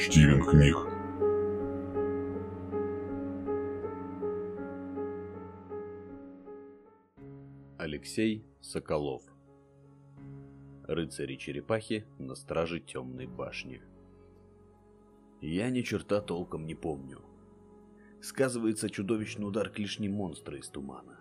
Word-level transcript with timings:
Стивен 0.00 0.42
Книг. 0.42 0.76
Алексей 7.76 8.42
Соколов 8.62 9.22
Рыцари-черепахи 10.84 12.06
на 12.18 12.34
страже 12.34 12.80
темной 12.80 13.26
башни 13.26 13.82
Я 15.42 15.68
ни 15.68 15.82
черта 15.82 16.22
толком 16.22 16.64
не 16.64 16.74
помню. 16.74 17.20
Сказывается 18.22 18.88
чудовищный 18.88 19.46
удар 19.46 19.68
клешни 19.68 20.08
монстра 20.08 20.58
из 20.58 20.68
тумана. 20.70 21.20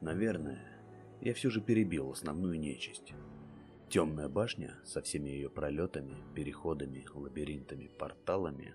Наверное, 0.00 0.80
я 1.20 1.34
все 1.34 1.50
же 1.50 1.60
перебил 1.60 2.10
основную 2.10 2.58
нечисть. 2.58 3.12
Темная 3.92 4.30
башня 4.30 4.74
со 4.86 5.02
всеми 5.02 5.28
ее 5.28 5.50
пролетами, 5.50 6.16
переходами, 6.34 7.04
лабиринтами, 7.12 7.90
порталами 7.98 8.74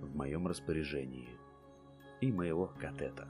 в 0.00 0.16
моем 0.16 0.48
распоряжении. 0.48 1.28
И 2.20 2.32
моего 2.32 2.66
катета. 2.66 3.28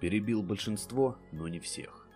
Перебил 0.00 0.42
большинство, 0.42 1.18
но 1.30 1.46
не 1.46 1.60
всех. 1.60 2.08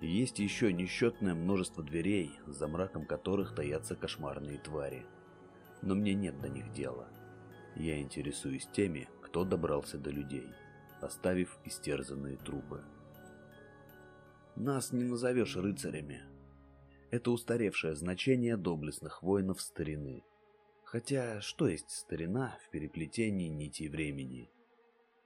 Есть 0.00 0.38
еще 0.38 0.72
несчетное 0.72 1.34
множество 1.34 1.82
дверей, 1.82 2.38
за 2.46 2.68
мраком 2.68 3.04
которых 3.04 3.52
таятся 3.56 3.96
кошмарные 3.96 4.58
твари. 4.58 5.04
Но 5.80 5.96
мне 5.96 6.14
нет 6.14 6.40
до 6.40 6.48
них 6.48 6.72
дела. 6.72 7.08
Я 7.74 8.00
интересуюсь 8.00 8.68
теми, 8.72 9.08
кто 9.22 9.44
добрался 9.44 9.98
до 9.98 10.10
людей, 10.10 10.46
оставив 11.00 11.58
истерзанные 11.64 12.36
трупы. 12.36 12.84
Нас 14.56 14.92
не 14.92 15.04
назовешь 15.04 15.56
рыцарями. 15.56 16.22
Это 17.10 17.30
устаревшее 17.30 17.94
значение 17.94 18.56
доблестных 18.56 19.22
воинов 19.22 19.60
старины. 19.60 20.24
Хотя, 20.84 21.40
что 21.40 21.68
есть 21.68 21.90
старина 21.90 22.58
в 22.64 22.70
переплетении 22.70 23.48
нитей 23.48 23.88
времени? 23.88 24.50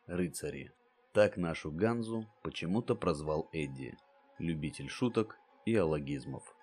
Рыцари. 0.07 0.73
Так 1.13 1.37
нашу 1.37 1.73
Ганзу 1.73 2.27
почему-то 2.43 2.95
прозвал 2.95 3.49
Эдди, 3.53 3.97
любитель 4.39 4.89
шуток 4.89 5.37
и 5.65 5.75
аллогизмов. 5.75 6.55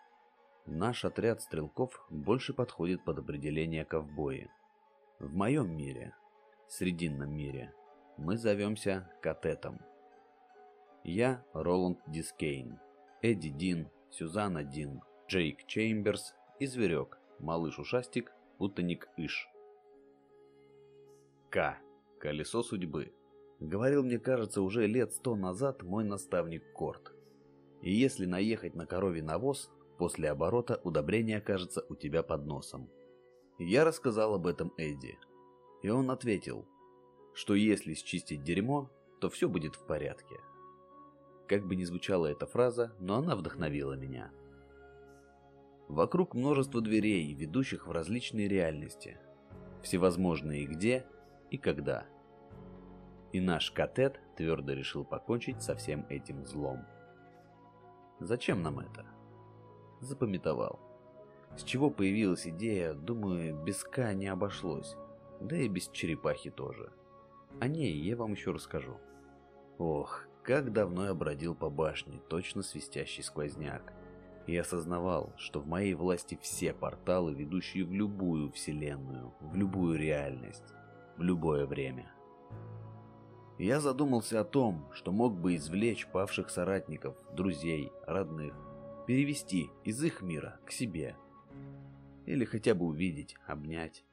Наш 0.65 1.03
отряд 1.03 1.41
стрелков 1.41 2.05
больше 2.09 2.53
подходит 2.53 3.03
под 3.03 3.19
определение 3.19 3.83
ковбои. 3.83 4.49
В 5.19 5.33
моем 5.33 5.75
мире, 5.75 6.15
срединном 6.69 7.35
мире, 7.35 7.73
мы 8.17 8.37
зовемся 8.37 9.11
катетом. 9.21 9.81
Я 11.05 11.43
Роланд 11.53 11.99
Дискейн, 12.07 12.79
Эдди 13.21 13.49
Дин, 13.49 13.89
Сюзанна 14.09 14.63
Дин, 14.63 15.01
Джейк 15.27 15.65
Чемберс 15.67 16.33
и 16.59 16.65
Зверек, 16.65 17.19
Малыш 17.39 17.77
Ушастик, 17.77 18.31
Путаник 18.57 19.09
Иш. 19.17 19.49
Ка. 21.49 21.77
Колесо 22.19 22.63
судьбы. 22.63 23.11
Говорил, 23.59 24.01
мне 24.03 24.17
кажется, 24.17 24.61
уже 24.61 24.87
лет 24.87 25.11
сто 25.11 25.35
назад 25.35 25.83
мой 25.83 26.05
наставник 26.05 26.71
Корт. 26.71 27.11
И 27.81 27.91
если 27.93 28.25
наехать 28.25 28.73
на 28.73 28.85
коровий 28.85 29.21
навоз, 29.21 29.69
после 29.97 30.31
оборота 30.31 30.79
удобрение 30.85 31.39
окажется 31.39 31.85
у 31.89 31.95
тебя 31.95 32.23
под 32.23 32.45
носом. 32.45 32.89
Я 33.59 33.83
рассказал 33.83 34.35
об 34.35 34.47
этом 34.47 34.71
Эдди. 34.77 35.17
И 35.81 35.89
он 35.89 36.09
ответил, 36.11 36.65
что 37.33 37.55
если 37.55 37.93
счистить 37.93 38.43
дерьмо, 38.43 38.89
то 39.19 39.29
все 39.29 39.49
будет 39.49 39.75
в 39.75 39.85
порядке. 39.85 40.37
Как 41.53 41.67
бы 41.67 41.75
ни 41.75 41.83
звучала 41.83 42.25
эта 42.25 42.47
фраза, 42.47 42.93
но 42.99 43.17
она 43.17 43.35
вдохновила 43.35 43.93
меня. 43.93 44.31
Вокруг 45.87 46.33
множество 46.33 46.81
дверей, 46.81 47.31
ведущих 47.35 47.85
в 47.85 47.91
различные 47.91 48.47
реальности. 48.47 49.19
Всевозможные 49.83 50.65
где 50.65 51.05
и 51.51 51.59
когда 51.59 52.07
и 53.33 53.39
наш 53.39 53.69
катет 53.69 54.19
твердо 54.35 54.73
решил 54.73 55.05
покончить 55.05 55.61
со 55.61 55.75
всем 55.75 56.07
этим 56.09 56.43
злом. 56.43 56.87
Зачем 58.19 58.63
нам 58.63 58.79
это? 58.79 59.05
Запамятовал. 60.01 60.79
С 61.55 61.61
чего 61.61 61.91
появилась 61.91 62.47
идея, 62.47 62.95
думаю, 62.95 63.63
без 63.63 63.83
К 63.83 64.11
не 64.15 64.25
обошлось. 64.25 64.95
Да 65.39 65.55
и 65.55 65.67
без 65.67 65.87
черепахи 65.89 66.49
тоже. 66.49 66.91
О 67.59 67.67
ней 67.67 67.93
я 67.93 68.15
вам 68.15 68.31
еще 68.31 68.51
расскажу. 68.51 68.97
Ох, 69.77 70.27
как 70.43 70.73
давно 70.73 71.05
я 71.05 71.13
бродил 71.13 71.55
по 71.55 71.69
башне, 71.69 72.19
точно 72.29 72.63
свистящий 72.63 73.23
сквозняк. 73.23 73.93
И 74.45 74.57
осознавал, 74.57 75.33
что 75.37 75.61
в 75.61 75.67
моей 75.67 75.93
власти 75.93 76.37
все 76.41 76.73
порталы, 76.73 77.33
ведущие 77.33 77.85
в 77.85 77.93
любую 77.93 78.51
вселенную, 78.51 79.33
в 79.39 79.55
любую 79.55 79.97
реальность, 79.97 80.73
в 81.15 81.21
любое 81.21 81.65
время. 81.65 82.13
Я 83.57 83.79
задумался 83.79 84.41
о 84.41 84.43
том, 84.43 84.89
что 84.91 85.13
мог 85.13 85.39
бы 85.39 85.55
извлечь 85.55 86.07
павших 86.07 86.49
соратников, 86.49 87.15
друзей, 87.33 87.91
родных, 88.05 88.53
перевести 89.07 89.69
из 89.85 90.03
их 90.03 90.21
мира 90.21 90.59
к 90.65 90.71
себе. 90.71 91.15
Или 92.25 92.43
хотя 92.43 92.75
бы 92.75 92.85
увидеть, 92.85 93.37
обнять. 93.47 94.03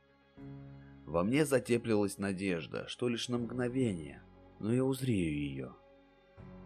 Во 1.06 1.24
мне 1.24 1.44
затеплилась 1.44 2.18
надежда, 2.18 2.86
что 2.86 3.08
лишь 3.08 3.28
на 3.28 3.38
мгновение, 3.38 4.22
но 4.60 4.72
я 4.72 4.84
узрею 4.84 5.32
ее. 5.32 5.74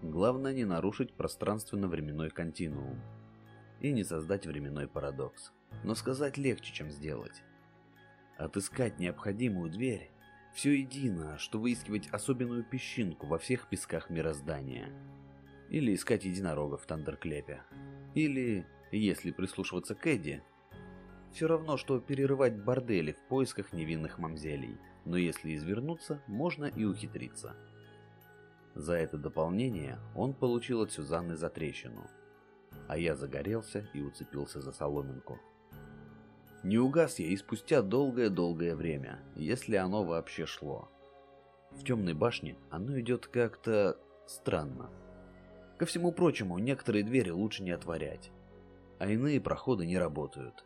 Главное 0.05 0.53
не 0.53 0.67
нарушить 0.67 1.15
пространственно-временной 1.15 2.29
континуум 2.29 3.01
и 3.81 3.91
не 3.91 4.05
создать 4.05 4.47
временной 4.47 4.87
парадокс. 4.87 5.53
Но 5.83 5.95
сказать 5.95 6.37
легче, 6.37 6.75
чем 6.75 6.91
сделать. 6.91 7.43
Отыскать 8.37 8.99
необходимую 8.99 9.71
дверь 9.71 10.11
все 10.53 10.79
едино, 10.79 11.39
что 11.39 11.59
выискивать 11.59 12.09
особенную 12.09 12.65
песчинку 12.65 13.27
во 13.27 13.39
всех 13.39 13.67
песках 13.71 14.11
мироздания. 14.11 14.91
Или 15.71 15.95
искать 15.95 16.27
единорога 16.27 16.77
в 16.77 16.85
Тандерклепе. 16.85 17.63
Или, 18.15 18.67
если 18.93 19.31
прислушиваться 19.31 19.95
к 19.95 20.07
Эдди, 20.07 20.43
все 21.33 21.47
равно, 21.49 21.79
что 21.79 21.99
перерывать 21.99 22.63
бордели 22.63 23.13
в 23.13 23.29
поисках 23.31 23.73
невинных 23.73 24.19
мамзелей. 24.19 24.77
Но 25.07 25.17
если 25.17 25.57
извернуться, 25.57 26.23
можно 26.27 26.67
и 26.67 26.85
ухитриться. 26.85 27.57
За 28.75 28.95
это 28.95 29.19
дополнение 29.19 29.99
он 30.15 30.35
получил 30.35 30.83
от 30.83 30.91
Сюзанны 30.91 31.37
затрещину. 31.37 32.07
А 32.89 32.99
я 32.99 33.15
загорелся 33.15 33.89
и 33.95 34.03
уцепился 34.03 34.61
за 34.61 34.73
соломинку. 34.73 35.39
Не 36.65 36.79
угас 36.79 37.19
я 37.19 37.27
и 37.27 37.37
спустя 37.37 37.83
долгое-долгое 37.83 38.75
время, 38.75 39.21
если 39.37 39.77
оно 39.77 40.03
вообще 40.03 40.47
шло. 40.47 40.89
В 41.71 41.85
темной 41.85 42.15
башне 42.15 42.57
оно 42.71 42.99
идет 42.99 43.27
как-то 43.27 43.99
странно. 44.27 44.91
Ко 45.79 45.87
всему 45.87 46.13
прочему, 46.13 46.59
некоторые 46.59 47.05
двери 47.05 47.31
лучше 47.31 47.63
не 47.63 47.71
отворять, 47.71 48.31
а 48.99 49.09
иные 49.09 49.41
проходы 49.41 49.87
не 49.87 49.99
работают. 49.99 50.65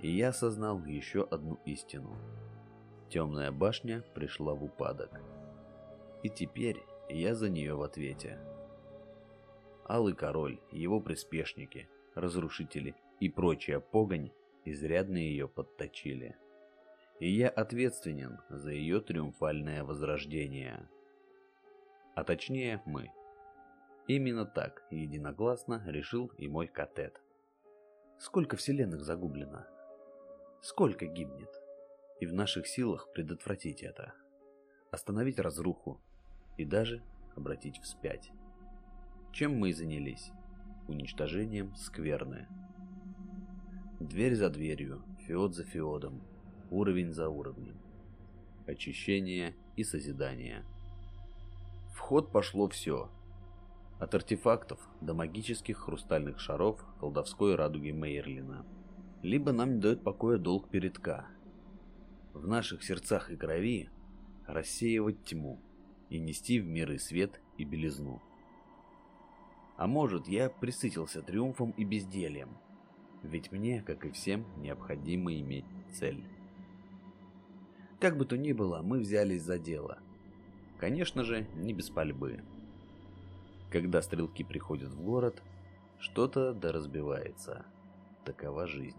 И 0.00 0.10
я 0.10 0.28
осознал 0.28 0.84
еще 0.84 1.22
одну 1.30 1.58
истину. 1.64 2.16
Темная 3.08 3.52
башня 3.52 4.02
пришла 4.14 4.54
в 4.54 4.64
упадок. 4.64 5.20
И 6.22 6.30
теперь 6.30 6.82
я 7.08 7.34
за 7.34 7.48
нее 7.48 7.74
в 7.74 7.82
ответе. 7.82 8.38
Алый 9.88 10.14
король, 10.14 10.60
его 10.70 11.00
приспешники, 11.00 11.88
разрушители 12.14 12.94
и 13.20 13.28
прочая 13.28 13.80
погонь 13.80 14.30
изрядно 14.64 15.18
ее 15.18 15.48
подточили. 15.48 16.36
И 17.20 17.30
я 17.30 17.48
ответственен 17.48 18.40
за 18.48 18.72
ее 18.72 19.00
триумфальное 19.00 19.84
возрождение. 19.84 20.88
А 22.14 22.24
точнее 22.24 22.82
мы. 22.86 23.10
Именно 24.06 24.46
так 24.46 24.84
единогласно 24.90 25.82
решил 25.86 26.30
и 26.38 26.48
мой 26.48 26.66
катет. 26.66 27.20
Сколько 28.18 28.56
вселенных 28.56 29.04
загублено? 29.04 29.64
Сколько 30.62 31.06
гибнет? 31.06 31.50
И 32.20 32.26
в 32.26 32.32
наших 32.32 32.66
силах 32.66 33.12
предотвратить 33.12 33.82
это. 33.82 34.14
Остановить 34.90 35.38
разруху 35.38 36.00
и 36.56 36.64
даже 36.64 37.02
обратить 37.36 37.78
вспять. 37.80 38.30
Чем 39.32 39.58
мы 39.58 39.70
и 39.70 39.72
занялись? 39.72 40.30
Уничтожением 40.86 41.74
скверны. 41.74 42.46
Дверь 44.00 44.34
за 44.34 44.50
дверью, 44.50 45.02
феод 45.26 45.54
за 45.54 45.64
феодом, 45.64 46.22
уровень 46.70 47.12
за 47.12 47.28
уровнем. 47.28 47.76
Очищение 48.66 49.54
и 49.76 49.84
созидание. 49.84 50.64
В 51.92 51.98
ход 51.98 52.30
пошло 52.30 52.68
все. 52.68 53.10
От 53.98 54.14
артефактов 54.14 54.80
до 55.00 55.14
магических 55.14 55.78
хрустальных 55.78 56.40
шаров 56.40 56.84
колдовской 57.00 57.54
радуги 57.54 57.92
Мейерлина. 57.92 58.66
Либо 59.22 59.52
нам 59.52 59.76
не 59.76 59.80
дает 59.80 60.02
покоя 60.02 60.38
долг 60.38 60.68
перед 60.68 60.98
К. 60.98 61.26
В 62.34 62.46
наших 62.46 62.82
сердцах 62.82 63.30
и 63.30 63.36
крови 63.36 63.88
рассеивать 64.46 65.24
тьму 65.24 65.60
и 66.10 66.18
нести 66.18 66.60
в 66.60 66.66
миры 66.66 66.98
свет 66.98 67.40
и 67.56 67.64
белизну. 67.64 68.20
А 69.76 69.86
может, 69.86 70.28
я 70.28 70.48
присытился 70.48 71.22
триумфом 71.22 71.72
и 71.72 71.84
бездельем, 71.84 72.56
Ведь 73.22 73.50
мне, 73.50 73.82
как 73.82 74.04
и 74.04 74.10
всем, 74.10 74.44
необходимо 74.58 75.34
иметь 75.34 75.64
цель. 75.92 76.24
Как 77.98 78.16
бы 78.16 78.24
то 78.26 78.36
ни 78.36 78.52
было, 78.52 78.82
мы 78.82 78.98
взялись 78.98 79.42
за 79.42 79.58
дело. 79.58 79.98
Конечно 80.78 81.24
же, 81.24 81.46
не 81.54 81.72
без 81.72 81.90
пальбы. 81.90 82.44
Когда 83.70 84.02
стрелки 84.02 84.44
приходят 84.44 84.92
в 84.92 85.02
город, 85.02 85.42
что-то 85.98 86.52
да 86.52 86.70
разбивается. 86.70 87.64
Такова 88.24 88.66
жизнь. 88.66 88.98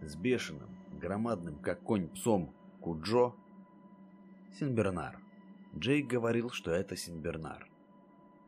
С 0.00 0.16
бешеным, 0.16 0.70
громадным, 0.98 1.58
как 1.58 1.82
конь 1.82 2.08
псом, 2.08 2.54
Куджо 2.80 3.34
Синбернар. 4.58 5.18
Джейк 5.74 6.06
говорил, 6.06 6.50
что 6.50 6.70
это 6.70 6.96
Синбернар. 6.96 7.66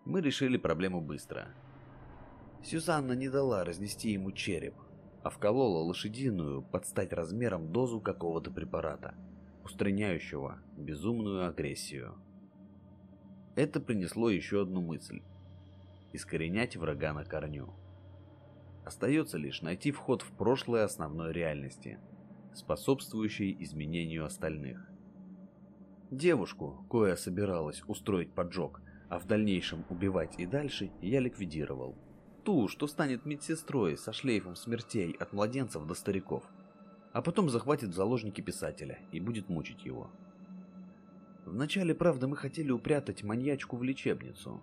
Мы 0.05 0.21
решили 0.21 0.59
проблему 0.59 1.01
быстро. 1.01 1.49
Сюзанна 2.63 3.13
не 3.13 3.31
дала 3.31 3.65
разнести 3.65 4.11
ему 4.11 4.31
череп, 4.31 4.75
а 5.23 5.31
вколола 5.31 5.83
лошадиную 5.85 6.63
под 6.63 6.87
стать 6.87 7.15
размером 7.15 7.73
дозу 7.73 8.01
какого-то 8.01 8.51
препарата, 8.51 9.15
устраняющего 9.65 10.59
безумную 10.77 11.49
агрессию. 11.49 12.15
Это 13.57 13.81
принесло 13.81 14.29
еще 14.29 14.61
одну 14.61 14.83
мысль– 14.83 15.23
искоренять 16.13 16.77
врага 16.77 17.15
на 17.15 17.25
корню. 17.25 17.73
Остается 18.85 19.39
лишь 19.39 19.63
найти 19.63 19.93
вход 19.93 20.21
в 20.21 20.31
прошлое 20.37 20.85
основной 20.85 21.33
реальности, 21.33 21.99
способствующий 22.53 23.57
изменению 23.61 24.27
остальных. 24.27 24.94
Девушку, 26.15 26.87
кое 26.89 27.17
собиралась 27.17 27.83
устроить 27.89 28.31
поджог, 28.31 28.81
а 29.09 29.19
в 29.19 29.27
дальнейшем 29.27 29.85
убивать 29.89 30.37
и 30.39 30.47
дальше, 30.47 30.93
я 31.03 31.19
ликвидировал. 31.19 31.97
Ту, 32.45 32.69
что 32.69 32.87
станет 32.87 33.27
медсестрой 33.27 33.99
со 33.99 34.13
шлейфом 34.13 34.55
смертей 34.55 35.17
от 35.19 35.33
младенцев 35.33 35.85
до 35.85 35.95
стариков. 35.95 36.45
А 37.13 37.21
потом 37.21 37.51
захватит 37.51 37.89
в 37.89 37.95
заложники 37.95 38.41
писателя 38.41 39.01
и 39.11 39.19
будет 39.19 39.49
мучить 39.49 39.85
его. 39.85 40.09
Вначале, 41.47 41.97
правда, 41.97 42.29
мы 42.29 42.37
хотели 42.37 42.71
упрятать 42.71 43.25
маньячку 43.25 43.77
в 43.77 43.83
лечебницу. 43.83 44.63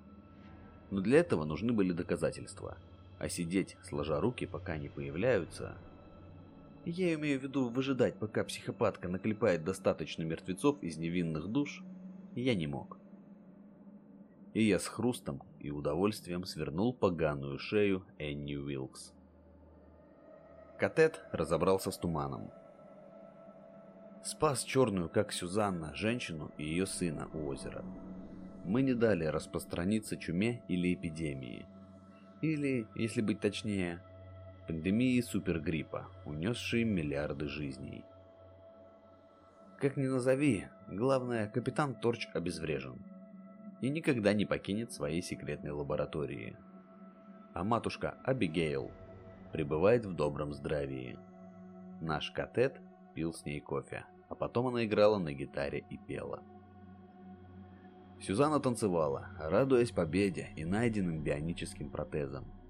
Но 0.89 1.01
для 1.01 1.19
этого 1.19 1.43
нужны 1.43 1.73
были 1.73 1.91
доказательства. 1.91 2.77
А 3.19 3.27
сидеть, 3.27 3.75
сложа 3.83 4.21
руки, 4.21 4.45
пока 4.45 4.73
они 4.73 4.87
появляются, 4.87 5.77
я 6.85 7.13
имею 7.13 7.39
в 7.39 7.43
виду 7.43 7.69
выжидать, 7.69 8.15
пока 8.15 8.43
психопатка 8.43 9.07
наклепает 9.07 9.63
достаточно 9.63 10.23
мертвецов 10.23 10.81
из 10.81 10.97
невинных 10.97 11.47
душ, 11.47 11.83
я 12.35 12.55
не 12.55 12.67
мог. 12.67 12.97
И 14.53 14.63
я 14.63 14.79
с 14.79 14.87
хрустом 14.87 15.43
и 15.59 15.69
удовольствием 15.71 16.43
свернул 16.45 16.93
поганую 16.93 17.59
шею 17.59 18.05
Энни 18.17 18.55
Уилкс. 18.55 19.13
Катет 20.77 21.21
разобрался 21.31 21.91
с 21.91 21.97
туманом. 21.97 22.51
Спас 24.23 24.63
черную, 24.63 25.09
как 25.09 25.31
Сюзанна, 25.31 25.93
женщину 25.95 26.51
и 26.57 26.65
ее 26.65 26.85
сына 26.85 27.29
у 27.33 27.47
озера. 27.47 27.83
Мы 28.65 28.81
не 28.81 28.93
дали 28.93 29.25
распространиться 29.25 30.17
чуме 30.17 30.63
или 30.67 30.93
эпидемии. 30.93 31.65
Или, 32.41 32.87
если 32.95 33.21
быть 33.21 33.39
точнее, 33.39 34.01
пандемии 34.71 35.19
супергриппа, 35.19 36.07
унесшей 36.25 36.85
миллиарды 36.85 37.49
жизней. 37.49 38.05
Как 39.77 39.97
ни 39.97 40.07
назови, 40.07 40.69
главное, 40.87 41.49
капитан 41.49 41.93
Торч 41.93 42.29
обезврежен 42.33 43.03
и 43.81 43.89
никогда 43.89 44.31
не 44.31 44.45
покинет 44.45 44.93
своей 44.93 45.21
секретной 45.21 45.71
лаборатории. 45.71 46.55
А 47.53 47.65
матушка 47.65 48.11
Абигейл 48.23 48.91
пребывает 49.51 50.05
в 50.05 50.13
добром 50.13 50.53
здравии. 50.53 51.19
Наш 51.99 52.31
катет 52.31 52.79
пил 53.13 53.33
с 53.33 53.43
ней 53.43 53.59
кофе, 53.59 54.05
а 54.29 54.35
потом 54.35 54.67
она 54.67 54.85
играла 54.85 55.17
на 55.17 55.33
гитаре 55.33 55.83
и 55.89 55.97
пела. 55.97 56.41
Сюзанна 58.21 58.61
танцевала, 58.61 59.31
радуясь 59.37 59.91
победе 59.91 60.53
и 60.55 60.63
найденным 60.63 61.21
бионическим 61.21 61.89
протезам. 61.89 62.60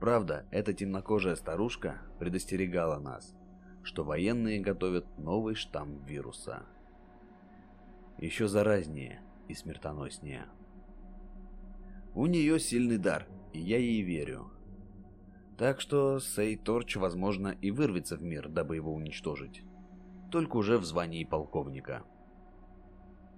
Правда, 0.00 0.44
эта 0.50 0.74
темнокожая 0.74 1.36
старушка 1.36 2.02
предостерегала 2.18 2.98
нас, 2.98 3.34
что 3.82 4.04
военные 4.04 4.60
готовят 4.60 5.06
новый 5.18 5.54
штамм 5.54 6.04
вируса. 6.04 6.66
Еще 8.18 8.46
заразнее 8.46 9.22
и 9.48 9.54
смертоноснее. 9.54 10.46
У 12.14 12.26
нее 12.26 12.58
сильный 12.58 12.98
дар, 12.98 13.26
и 13.52 13.60
я 13.60 13.78
ей 13.78 14.02
верю. 14.02 14.50
Так 15.58 15.80
что 15.80 16.18
Сей 16.18 16.56
Торч, 16.56 16.96
возможно, 16.96 17.48
и 17.48 17.70
вырвется 17.70 18.16
в 18.16 18.22
мир, 18.22 18.48
дабы 18.48 18.76
его 18.76 18.92
уничтожить. 18.92 19.62
Только 20.30 20.56
уже 20.56 20.76
в 20.78 20.84
звании 20.84 21.24
полковника. 21.24 22.04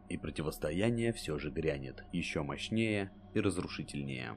И 0.08 0.16
противостояние 0.16 1.12
все 1.12 1.38
же 1.38 1.50
грянет, 1.50 2.04
еще 2.12 2.43
мощнее 2.43 3.12
и 3.34 3.40
разрушительнее. 3.40 4.37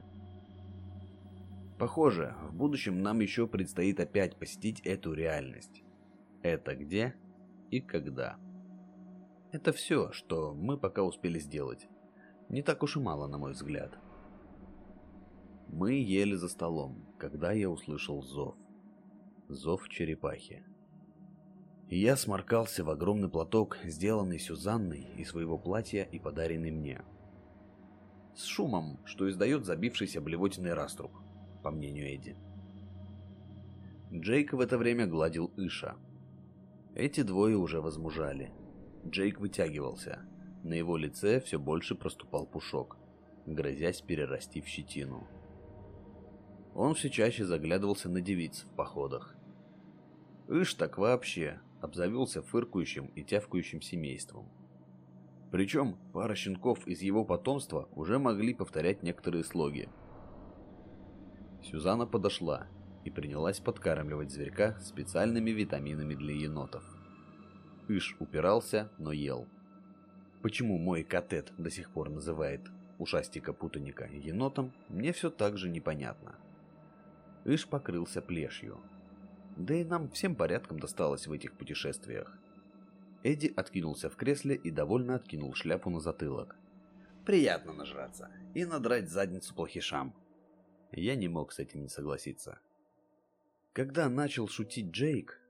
Похоже, 1.82 2.36
в 2.48 2.54
будущем 2.54 3.02
нам 3.02 3.18
еще 3.18 3.48
предстоит 3.48 3.98
опять 3.98 4.36
посетить 4.36 4.78
эту 4.82 5.14
реальность. 5.14 5.82
Это 6.40 6.76
где 6.76 7.16
и 7.72 7.80
когда. 7.80 8.38
Это 9.50 9.72
все, 9.72 10.12
что 10.12 10.54
мы 10.54 10.78
пока 10.78 11.02
успели 11.02 11.40
сделать. 11.40 11.88
Не 12.48 12.62
так 12.62 12.84
уж 12.84 12.96
и 12.96 13.00
мало, 13.00 13.26
на 13.26 13.36
мой 13.36 13.50
взгляд. 13.50 13.98
Мы 15.66 15.94
ели 15.94 16.36
за 16.36 16.48
столом, 16.48 17.04
когда 17.18 17.50
я 17.50 17.68
услышал 17.68 18.22
зов. 18.22 18.54
Зов 19.48 19.88
черепахи. 19.88 20.64
Я 21.88 22.16
сморкался 22.16 22.84
в 22.84 22.90
огромный 22.90 23.28
платок, 23.28 23.76
сделанный 23.82 24.38
Сюзанной 24.38 25.08
из 25.16 25.30
своего 25.30 25.58
платья 25.58 26.04
и 26.04 26.20
подаренный 26.20 26.70
мне. 26.70 27.02
С 28.36 28.44
шумом, 28.44 29.00
что 29.04 29.28
издает 29.28 29.64
забившийся 29.64 30.20
блевотиный 30.20 30.74
раструб 30.74 31.10
по 31.62 31.70
мнению 31.70 32.14
Эдди. 32.14 32.36
Джейк 34.12 34.52
в 34.52 34.60
это 34.60 34.76
время 34.76 35.06
гладил 35.06 35.50
Иша. 35.56 35.96
Эти 36.94 37.22
двое 37.22 37.56
уже 37.56 37.80
возмужали. 37.80 38.52
Джейк 39.06 39.40
вытягивался. 39.40 40.20
На 40.62 40.74
его 40.74 40.96
лице 40.96 41.40
все 41.40 41.58
больше 41.58 41.94
проступал 41.94 42.46
пушок, 42.46 42.98
грозясь 43.46 44.02
перерасти 44.02 44.60
в 44.60 44.66
щетину. 44.66 45.26
Он 46.74 46.94
все 46.94 47.08
чаще 47.08 47.44
заглядывался 47.46 48.08
на 48.08 48.20
девиц 48.20 48.64
в 48.64 48.76
походах. 48.76 49.34
Иш 50.48 50.74
так 50.74 50.98
вообще 50.98 51.60
обзавелся 51.80 52.42
фыркающим 52.42 53.06
и 53.06 53.24
тявкающим 53.24 53.80
семейством. 53.80 54.48
Причем 55.50 55.96
пара 56.12 56.34
щенков 56.34 56.86
из 56.86 57.00
его 57.00 57.24
потомства 57.24 57.88
уже 57.94 58.18
могли 58.18 58.52
повторять 58.54 59.02
некоторые 59.02 59.44
слоги– 59.44 59.88
Сюзанна 61.62 62.06
подошла 62.06 62.66
и 63.04 63.10
принялась 63.10 63.60
подкармливать 63.60 64.30
зверька 64.30 64.78
специальными 64.80 65.50
витаминами 65.50 66.14
для 66.14 66.34
енотов. 66.34 66.84
Иш 67.88 68.16
упирался, 68.20 68.90
но 68.98 69.12
ел. 69.12 69.46
Почему 70.42 70.78
мой 70.78 71.04
катет 71.04 71.52
до 71.56 71.70
сих 71.70 71.90
пор 71.90 72.10
называет 72.10 72.62
ушастика-путаника 72.98 74.08
енотом, 74.12 74.72
мне 74.88 75.12
все 75.12 75.30
так 75.30 75.56
же 75.56 75.68
непонятно. 75.68 76.36
Иш 77.44 77.66
покрылся 77.66 78.22
плешью. 78.22 78.80
Да 79.56 79.74
и 79.74 79.84
нам 79.84 80.10
всем 80.10 80.34
порядком 80.34 80.78
досталось 80.78 81.26
в 81.26 81.32
этих 81.32 81.52
путешествиях. 81.54 82.36
Эдди 83.22 83.52
откинулся 83.54 84.08
в 84.10 84.16
кресле 84.16 84.54
и 84.56 84.70
довольно 84.70 85.14
откинул 85.14 85.54
шляпу 85.54 85.90
на 85.90 86.00
затылок. 86.00 86.56
Приятно 87.24 87.72
нажраться 87.72 88.30
и 88.54 88.64
надрать 88.64 89.08
задницу 89.08 89.54
плохишам. 89.54 90.14
Я 90.92 91.16
не 91.16 91.28
мог 91.28 91.52
с 91.52 91.58
этим 91.58 91.82
не 91.82 91.88
согласиться. 91.88 92.60
Когда 93.72 94.08
начал 94.10 94.46
шутить 94.46 94.90
Джейк, 94.90 95.40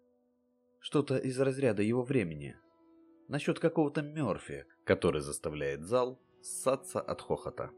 что-то 0.79 1.17
из 1.17 1.39
разряда 1.39 1.83
его 1.83 2.03
времени, 2.03 2.57
насчет 3.29 3.59
какого-то 3.59 4.03
Мёрфи, 4.03 4.67
который 4.85 5.21
заставляет 5.21 5.83
зал 5.83 6.21
ссаться 6.41 7.01
от 7.01 7.21
хохота. 7.21 7.71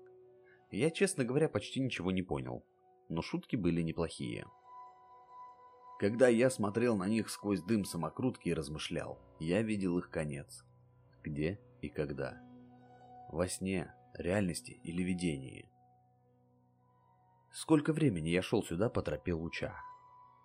Я, 0.71 0.91
честно 0.91 1.25
говоря, 1.25 1.49
почти 1.49 1.81
ничего 1.81 2.11
не 2.11 2.23
понял, 2.23 2.65
но 3.09 3.23
шутки 3.23 3.57
были 3.57 3.81
неплохие. 3.81 4.47
Когда 5.99 6.29
я 6.29 6.51
смотрел 6.51 6.97
на 6.97 7.09
них 7.09 7.31
сквозь 7.31 7.63
дым 7.63 7.85
самокрутки 7.85 8.49
и 8.49 8.55
размышлял, 8.55 9.19
я 9.39 9.63
видел 9.63 9.99
их 9.99 10.11
конец. 10.11 10.65
Где 11.23 11.61
и 11.81 11.89
когда. 11.89 12.39
Во 13.31 13.49
сне, 13.49 13.95
реальности 14.15 14.73
или 14.83 15.03
видении. 15.03 15.71
Сколько 17.57 17.93
времени 17.93 18.31
я 18.31 18.43
шел 18.43 18.65
сюда 18.65 18.91
по 18.91 19.01
тропе 19.01 19.33
луча? 19.33 19.77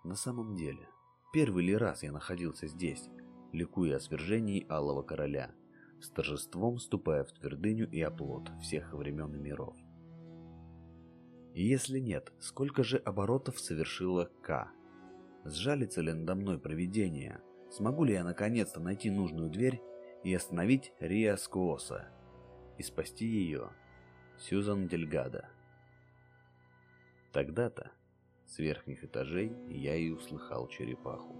На 0.03 0.13
самом 0.13 0.55
деле, 0.55 0.87
первый 1.33 1.65
ли 1.65 1.75
раз 1.75 2.03
я 2.03 2.11
находился 2.11 2.67
здесь, 2.67 3.09
ликуя 3.51 3.97
о 3.97 3.99
свержении 3.99 4.63
Алого 4.69 5.01
Короля, 5.01 5.51
с 5.99 6.09
торжеством 6.11 6.77
ступая 6.77 7.23
в 7.23 7.31
твердыню 7.31 7.89
и 7.89 7.99
оплот 7.99 8.51
всех 8.61 8.93
времен 8.93 9.33
и 9.33 9.39
миров. 9.39 9.75
И 11.55 11.65
если 11.65 11.97
нет, 11.97 12.31
сколько 12.39 12.83
же 12.83 12.97
оборотов 12.97 13.59
совершила 13.59 14.29
К? 14.43 14.69
Сжалится 15.45 16.01
ли 16.01 16.13
надо 16.13 16.35
мной 16.35 16.59
провидение? 16.59 17.41
Смогу 17.71 18.03
ли 18.03 18.13
я 18.13 18.23
наконец-то 18.23 18.79
найти 18.79 19.09
нужную 19.09 19.49
дверь 19.49 19.81
и 20.23 20.31
остановить 20.31 20.93
Риа 20.99 21.37
Скуоса? 21.37 22.11
И 22.77 22.83
спасти 22.83 23.25
ее? 23.25 23.71
Сьюзан 24.37 24.87
Дельгада. 24.87 25.49
Тогда-то 27.31 27.91
с 28.47 28.57
верхних 28.57 29.03
этажей 29.03 29.53
я 29.69 29.95
и 29.95 30.09
услыхал 30.09 30.67
черепаху. 30.67 31.35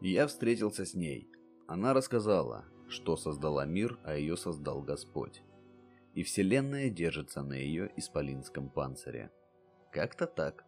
Я 0.00 0.26
встретился 0.26 0.84
с 0.84 0.94
ней. 0.94 1.30
Она 1.68 1.94
рассказала, 1.94 2.64
что 2.88 3.16
создала 3.16 3.64
мир, 3.64 3.98
а 4.02 4.16
ее 4.16 4.36
создал 4.36 4.82
Господь. 4.82 5.42
И 6.14 6.24
Вселенная 6.24 6.90
держится 6.90 7.42
на 7.42 7.52
ее 7.52 7.92
исполинском 7.96 8.70
панцире. 8.70 9.30
Как-то 9.92 10.26
так. 10.26 10.64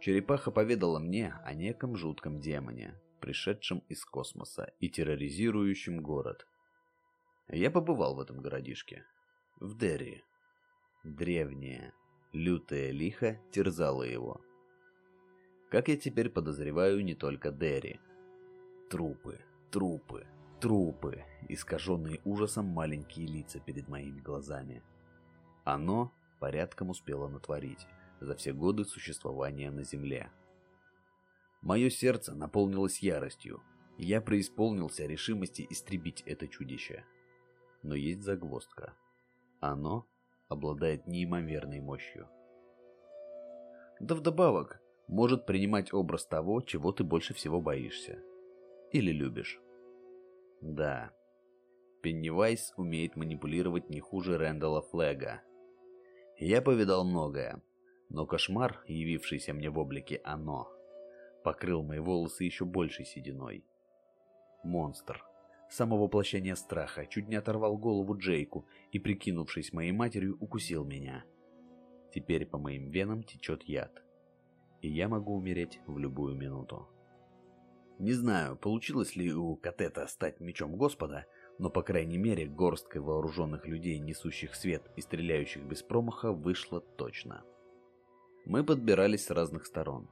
Черепаха 0.00 0.50
поведала 0.50 0.98
мне 0.98 1.34
о 1.44 1.54
неком 1.54 1.96
жутком 1.96 2.40
демоне, 2.40 3.00
пришедшем 3.20 3.78
из 3.88 4.04
космоса 4.04 4.72
и 4.80 4.90
терроризирующем 4.90 6.02
город. 6.02 6.46
Я 7.48 7.70
побывал 7.70 8.16
в 8.16 8.20
этом 8.20 8.40
городишке. 8.40 9.04
В 9.60 9.78
Дерри. 9.78 10.24
Древнее, 11.04 11.92
лютое 12.34 12.90
лихо 12.90 13.40
терзало 13.50 14.02
его. 14.02 14.40
Как 15.70 15.88
я 15.88 15.96
теперь 15.96 16.28
подозреваю, 16.28 17.02
не 17.04 17.14
только 17.14 17.50
Дерри. 17.50 18.00
Трупы, 18.90 19.40
трупы, 19.70 20.26
трупы, 20.60 21.24
искаженные 21.48 22.20
ужасом 22.24 22.66
маленькие 22.66 23.26
лица 23.26 23.60
перед 23.60 23.88
моими 23.88 24.20
глазами. 24.20 24.82
Оно 25.64 26.12
порядком 26.40 26.90
успело 26.90 27.28
натворить 27.28 27.86
за 28.20 28.36
все 28.36 28.52
годы 28.52 28.84
существования 28.84 29.70
на 29.70 29.84
Земле. 29.84 30.30
Мое 31.62 31.88
сердце 31.88 32.34
наполнилось 32.34 32.98
яростью, 32.98 33.62
и 33.96 34.04
я 34.04 34.20
преисполнился 34.20 35.06
решимости 35.06 35.66
истребить 35.70 36.22
это 36.26 36.46
чудище. 36.46 37.04
Но 37.82 37.94
есть 37.94 38.22
загвоздка. 38.22 38.94
Оно 39.60 40.06
обладает 40.54 41.06
неимоверной 41.06 41.80
мощью. 41.80 42.28
Да 44.00 44.14
вдобавок, 44.14 44.80
может 45.06 45.46
принимать 45.46 45.92
образ 45.92 46.26
того, 46.26 46.62
чего 46.62 46.90
ты 46.90 47.04
больше 47.04 47.34
всего 47.34 47.60
боишься. 47.60 48.18
Или 48.90 49.12
любишь. 49.12 49.60
Да, 50.60 51.12
Пеннивайз 52.04 52.74
умеет 52.76 53.16
манипулировать 53.16 53.88
не 53.88 53.98
хуже 54.00 54.36
Рэндала 54.36 54.82
Флега. 54.82 55.42
Я 56.36 56.60
повидал 56.60 57.04
многое, 57.04 57.62
но 58.10 58.26
кошмар, 58.26 58.84
явившийся 58.86 59.54
мне 59.54 59.70
в 59.70 59.78
облике 59.78 60.20
«Оно», 60.22 60.68
покрыл 61.42 61.82
мои 61.82 62.00
волосы 62.00 62.44
еще 62.44 62.66
большей 62.66 63.06
сединой. 63.06 63.64
Монстр, 64.64 65.24
само 65.70 65.98
воплощение 65.98 66.56
страха, 66.56 67.06
чуть 67.06 67.28
не 67.28 67.36
оторвал 67.36 67.76
голову 67.76 68.16
Джейку 68.16 68.66
и, 68.92 68.98
прикинувшись 68.98 69.72
моей 69.72 69.92
матерью, 69.92 70.36
укусил 70.40 70.84
меня. 70.84 71.24
Теперь 72.12 72.46
по 72.46 72.58
моим 72.58 72.90
венам 72.90 73.22
течет 73.24 73.64
яд, 73.64 74.02
и 74.82 74.88
я 74.88 75.08
могу 75.08 75.34
умереть 75.34 75.80
в 75.86 75.98
любую 75.98 76.36
минуту. 76.36 76.88
Не 77.98 78.12
знаю, 78.12 78.56
получилось 78.56 79.16
ли 79.16 79.32
у 79.32 79.56
Катета 79.56 80.06
стать 80.08 80.40
мечом 80.40 80.76
Господа, 80.76 81.26
но 81.58 81.70
по 81.70 81.82
крайней 81.82 82.18
мере 82.18 82.46
горсткой 82.46 83.00
вооруженных 83.00 83.66
людей, 83.66 83.98
несущих 83.98 84.54
свет 84.54 84.90
и 84.96 85.00
стреляющих 85.00 85.62
без 85.64 85.82
промаха, 85.82 86.32
вышло 86.32 86.80
точно. 86.80 87.44
Мы 88.44 88.64
подбирались 88.64 89.26
с 89.26 89.30
разных 89.30 89.66
сторон. 89.66 90.08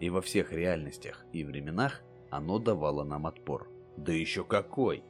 И 0.00 0.10
во 0.10 0.20
всех 0.20 0.52
реальностях 0.52 1.24
и 1.32 1.44
временах 1.44 2.02
оно 2.30 2.58
давало 2.58 3.04
нам 3.04 3.26
отпор. 3.26 3.68
Да 3.98 4.12
еще 4.12 4.44
какой! 4.44 5.02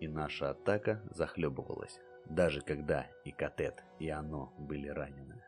И 0.00 0.08
наша 0.08 0.50
атака 0.50 1.00
захлебывалась, 1.10 2.00
даже 2.28 2.60
когда 2.60 3.06
и 3.24 3.30
Катет, 3.30 3.84
и 4.00 4.08
оно 4.08 4.52
были 4.58 4.88
ранены. 4.88 5.44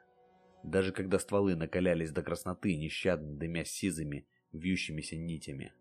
Даже 0.62 0.92
когда 0.92 1.18
стволы 1.18 1.56
накалялись 1.56 2.12
до 2.12 2.22
красноты, 2.22 2.76
нещадно 2.76 3.37
дымя 3.37 3.64
сизыми, 3.64 4.28
вьющимися 4.52 5.16
нитями, 5.16 5.72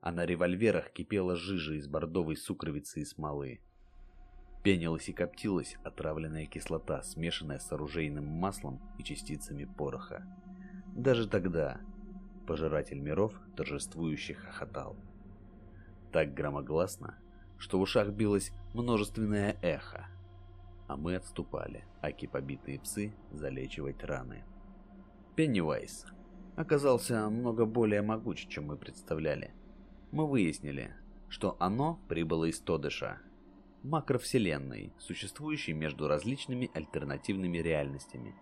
а 0.00 0.10
на 0.10 0.26
револьверах 0.26 0.90
кипела 0.90 1.36
жижа 1.36 1.74
из 1.74 1.86
бордовой 1.86 2.36
сукровицы 2.36 3.02
и 3.02 3.04
смолы. 3.04 3.60
Пенилась 4.64 5.08
и 5.08 5.12
коптилась 5.12 5.76
отравленная 5.84 6.46
кислота, 6.46 7.02
смешанная 7.02 7.60
с 7.60 7.70
оружейным 7.70 8.26
маслом 8.26 8.80
и 8.98 9.04
частицами 9.04 9.66
пороха. 9.66 10.26
Даже 10.96 11.28
тогда 11.28 11.80
пожиратель 12.48 12.98
миров 12.98 13.40
торжествующе 13.56 14.34
хохотал. 14.34 14.96
Так 16.12 16.34
громогласно, 16.34 17.18
что 17.58 17.78
в 17.78 17.82
ушах 17.82 18.10
билось 18.10 18.52
множественное 18.74 19.56
эхо. 19.62 20.08
А 20.86 20.96
мы 20.96 21.16
отступали, 21.16 21.84
аки 22.02 22.26
побитые 22.26 22.78
псы, 22.78 23.14
залечивать 23.30 24.04
раны. 24.04 24.44
Пеннивайз 25.36 26.04
оказался 26.54 27.30
много 27.30 27.64
более 27.64 28.02
могуч, 28.02 28.46
чем 28.46 28.66
мы 28.66 28.76
представляли. 28.76 29.54
Мы 30.10 30.28
выяснили, 30.28 30.94
что 31.30 31.56
оно 31.58 31.98
прибыло 32.08 32.44
из 32.44 32.60
Тодыша, 32.60 33.18
макровселенной, 33.82 34.92
существующей 34.98 35.72
между 35.72 36.08
различными 36.08 36.70
альтернативными 36.74 37.56
реальностями. 37.56 38.34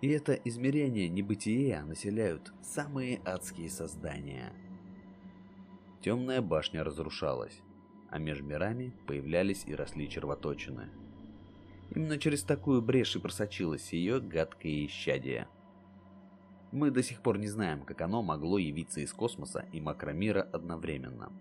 И 0.00 0.08
это 0.08 0.34
измерение 0.34 1.08
небытия 1.08 1.82
населяют 1.82 2.52
самые 2.62 3.20
адские 3.24 3.68
создания. 3.68 4.52
Темная 6.00 6.40
башня 6.40 6.82
разрушалась, 6.82 7.60
а 8.08 8.18
между 8.18 8.44
мирами 8.44 8.94
появлялись 9.06 9.64
и 9.66 9.74
росли 9.74 10.08
червоточины. 10.08 10.88
Именно 11.90 12.18
через 12.18 12.42
такую 12.42 12.80
брешь 12.80 13.16
и 13.16 13.18
просочилось 13.18 13.92
ее 13.92 14.20
гадкое 14.20 14.86
исчадие. 14.86 15.48
Мы 16.72 16.90
до 16.90 17.02
сих 17.02 17.20
пор 17.20 17.36
не 17.36 17.48
знаем, 17.48 17.82
как 17.82 18.00
оно 18.00 18.22
могло 18.22 18.56
явиться 18.56 19.00
из 19.00 19.12
космоса 19.12 19.66
и 19.72 19.80
макромира 19.80 20.40
одновременно. 20.40 21.32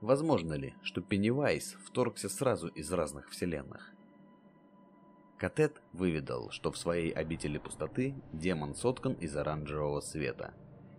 Возможно 0.00 0.52
ли, 0.52 0.74
что 0.82 1.00
Пеннивайз 1.00 1.76
вторгся 1.84 2.28
сразу 2.28 2.68
из 2.68 2.92
разных 2.92 3.30
вселенных? 3.30 3.92
Катет 5.38 5.82
выведал, 5.92 6.50
что 6.50 6.70
в 6.70 6.78
своей 6.78 7.10
обители 7.10 7.58
пустоты 7.58 8.14
демон 8.32 8.74
соткан 8.74 9.14
из 9.14 9.36
оранжевого 9.36 10.00
света. 10.00 10.54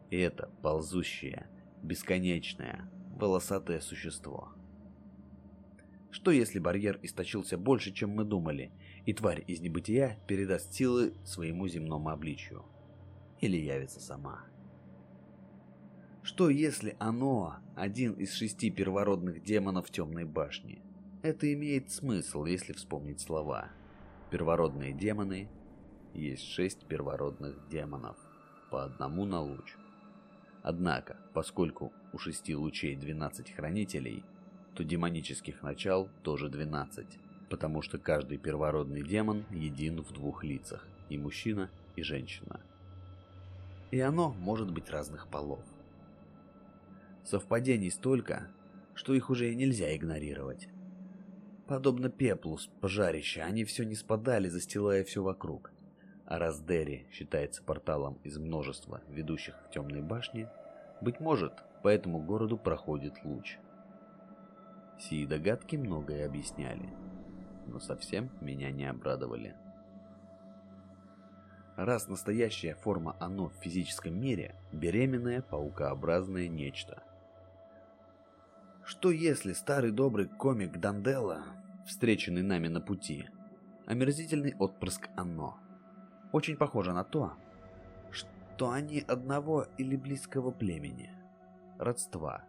И 0.09 0.17
это 0.17 0.49
ползущее, 0.61 1.47
бесконечное, 1.83 2.89
волосатое 3.15 3.79
существо. 3.79 4.49
Что 6.11 6.31
если 6.31 6.59
барьер 6.59 6.99
источился 7.03 7.57
больше, 7.57 7.91
чем 7.91 8.11
мы 8.11 8.23
думали, 8.23 8.71
и 9.05 9.13
тварь 9.13 9.43
из 9.47 9.59
небытия 9.61 10.19
передаст 10.27 10.73
силы 10.73 11.13
своему 11.23 11.67
земному 11.67 12.09
обличию? 12.09 12.65
Или 13.39 13.57
явится 13.57 13.99
сама? 13.99 14.45
Что 16.23 16.49
если 16.49 16.95
оно 16.99 17.57
один 17.75 18.13
из 18.13 18.33
шести 18.33 18.69
первородных 18.69 19.43
демонов 19.43 19.89
Темной 19.91 20.25
башни? 20.25 20.81
Это 21.21 21.51
имеет 21.53 21.91
смысл, 21.91 22.45
если 22.45 22.73
вспомнить 22.73 23.21
слова. 23.21 23.69
Первородные 24.29 24.93
демоны 24.93 25.49
есть 26.13 26.43
шесть 26.43 26.85
первородных 26.85 27.69
демонов, 27.69 28.17
по 28.71 28.83
одному 28.83 29.25
на 29.25 29.41
луч. 29.41 29.77
Однако, 30.69 31.15
поскольку 31.33 31.93
у 32.11 32.17
шести 32.17 32.53
лучей 32.53 32.97
12 32.97 33.51
хранителей, 33.51 34.25
то 34.75 34.83
демонических 34.83 35.61
начал 35.63 36.09
тоже 36.23 36.49
12, 36.49 37.07
потому 37.49 37.81
что 37.81 37.97
каждый 37.97 38.37
первородный 38.37 39.01
демон 39.01 39.45
един 39.49 40.01
в 40.01 40.11
двух 40.11 40.43
лицах, 40.43 40.85
и 41.07 41.17
мужчина, 41.17 41.69
и 41.95 42.03
женщина. 42.03 42.59
И 43.91 44.01
оно 44.01 44.33
может 44.33 44.69
быть 44.73 44.89
разных 44.89 45.29
полов. 45.29 45.63
Совпадений 47.23 47.89
столько, 47.89 48.49
что 48.93 49.13
их 49.13 49.29
уже 49.29 49.53
и 49.53 49.55
нельзя 49.55 49.95
игнорировать. 49.95 50.67
Подобно 51.65 52.09
пеплу 52.09 52.57
с 52.57 52.67
пожарища, 52.81 53.45
они 53.45 53.63
все 53.63 53.85
не 53.85 53.95
спадали, 53.95 54.49
застилая 54.49 55.05
все 55.05 55.23
вокруг. 55.23 55.71
А 56.27 56.39
раз 56.39 56.61
Дерри 56.61 57.07
считается 57.11 57.63
порталом 57.63 58.19
из 58.23 58.37
множества, 58.37 59.01
ведущих 59.07 59.55
к 59.63 59.71
темной 59.71 60.01
башне, 60.01 60.49
быть 61.01 61.19
может, 61.19 61.63
по 61.81 61.87
этому 61.87 62.19
городу 62.21 62.57
проходит 62.57 63.23
луч. 63.23 63.57
Сии 64.99 65.25
догадки 65.25 65.77
многое 65.77 66.25
объясняли, 66.25 66.89
но 67.65 67.79
совсем 67.79 68.29
меня 68.41 68.71
не 68.71 68.85
обрадовали. 68.85 69.55
Раз 71.77 72.07
настоящая 72.07 72.75
форма 72.75 73.15
оно 73.19 73.49
в 73.49 73.53
физическом 73.55 74.19
мире– 74.19 74.55
беременное 74.71 75.41
паукообразное 75.41 76.47
нечто, 76.47 77.03
что 78.83 79.11
если 79.11 79.53
старый 79.53 79.91
добрый 79.91 80.27
комик 80.27 80.77
Данделла, 80.77 81.43
встреченный 81.85 82.41
нами 82.41 82.67
на 82.67 82.81
пути, 82.81 83.29
Омерзительный 83.87 84.53
отпрыск 84.59 85.07
оно. 85.15 85.57
Очень 86.31 86.57
похоже 86.57 86.93
на 86.93 87.03
то, 87.03 87.33
что 88.11 88.71
они 88.71 88.99
одного 88.99 89.67
или 89.77 89.95
близкого 89.95 90.51
племени. 90.51 91.09
Родства. 91.77 92.43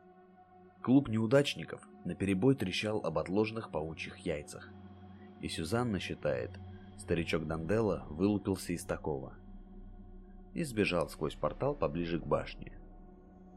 Клуб 0.83 1.09
неудачников 1.09 1.87
наперебой 2.05 2.57
трещал 2.57 3.05
об 3.05 3.19
отложенных 3.19 3.71
паучьих 3.71 4.19
яйцах. 4.19 4.73
И 5.41 5.49
Сюзанна 5.49 6.01
считает, 6.01 6.51
старичок 6.97 7.47
Данделла 7.47 8.05
вылупился 8.09 8.73
из 8.73 8.85
такого. 8.85 9.35
И 10.55 10.65
сбежал 10.65 11.09
сквозь 11.09 11.35
портал 11.35 11.75
поближе 11.75 12.19
к 12.19 12.27
башне. 12.27 12.73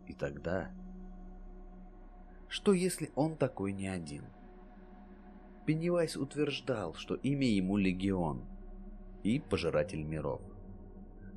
И 0.08 0.14
тогда... 0.14 0.72
Что 2.48 2.74
если 2.74 3.12
он 3.16 3.38
такой 3.38 3.72
не 3.72 3.88
один? 3.88 4.26
Пеннивайз 5.66 6.18
утверждал, 6.18 6.94
что 6.96 7.16
имя 7.16 7.48
ему 7.48 7.78
Легион 7.78 8.44
и 9.24 9.40
Пожиратель 9.40 10.04
миров. 10.04 10.42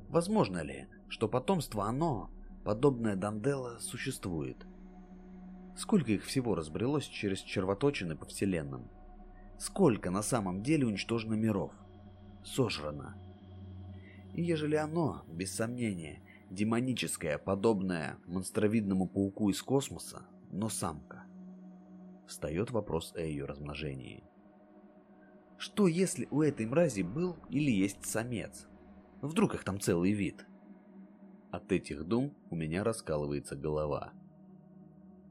Возможно 0.09 0.61
ли, 0.61 0.87
что 1.07 1.27
потомство 1.27 1.85
оно, 1.85 2.29
подобное 2.63 3.15
Данделла, 3.15 3.77
существует? 3.79 4.65
Сколько 5.75 6.13
их 6.13 6.23
всего 6.23 6.55
разбрелось 6.55 7.05
через 7.05 7.39
червоточины 7.39 8.15
по 8.15 8.25
вселенным? 8.25 8.89
Сколько 9.57 10.09
на 10.09 10.21
самом 10.21 10.63
деле 10.63 10.87
уничтожено 10.87 11.33
миров? 11.33 11.73
Сожрано. 12.43 13.15
И 14.33 14.41
ежели 14.41 14.75
оно, 14.75 15.23
без 15.27 15.53
сомнения, 15.53 16.21
демоническое, 16.49 17.37
подобное 17.37 18.17
монстровидному 18.25 19.07
пауку 19.07 19.49
из 19.49 19.61
космоса, 19.61 20.25
но 20.51 20.69
самка, 20.69 21.25
встает 22.27 22.71
вопрос 22.71 23.13
о 23.15 23.21
ее 23.21 23.45
размножении. 23.45 24.23
Что 25.57 25.87
если 25.87 26.27
у 26.31 26.41
этой 26.41 26.65
мрази 26.65 27.01
был 27.01 27.37
или 27.49 27.71
есть 27.71 28.05
самец? 28.05 28.67
Вдруг 29.21 29.55
их 29.55 29.63
там 29.63 29.79
целый 29.79 30.11
вид? 30.11 30.45
От 31.51 31.71
этих 31.71 32.03
дум 32.05 32.35
у 32.49 32.55
меня 32.55 32.83
раскалывается 32.83 33.55
голова. 33.55 34.11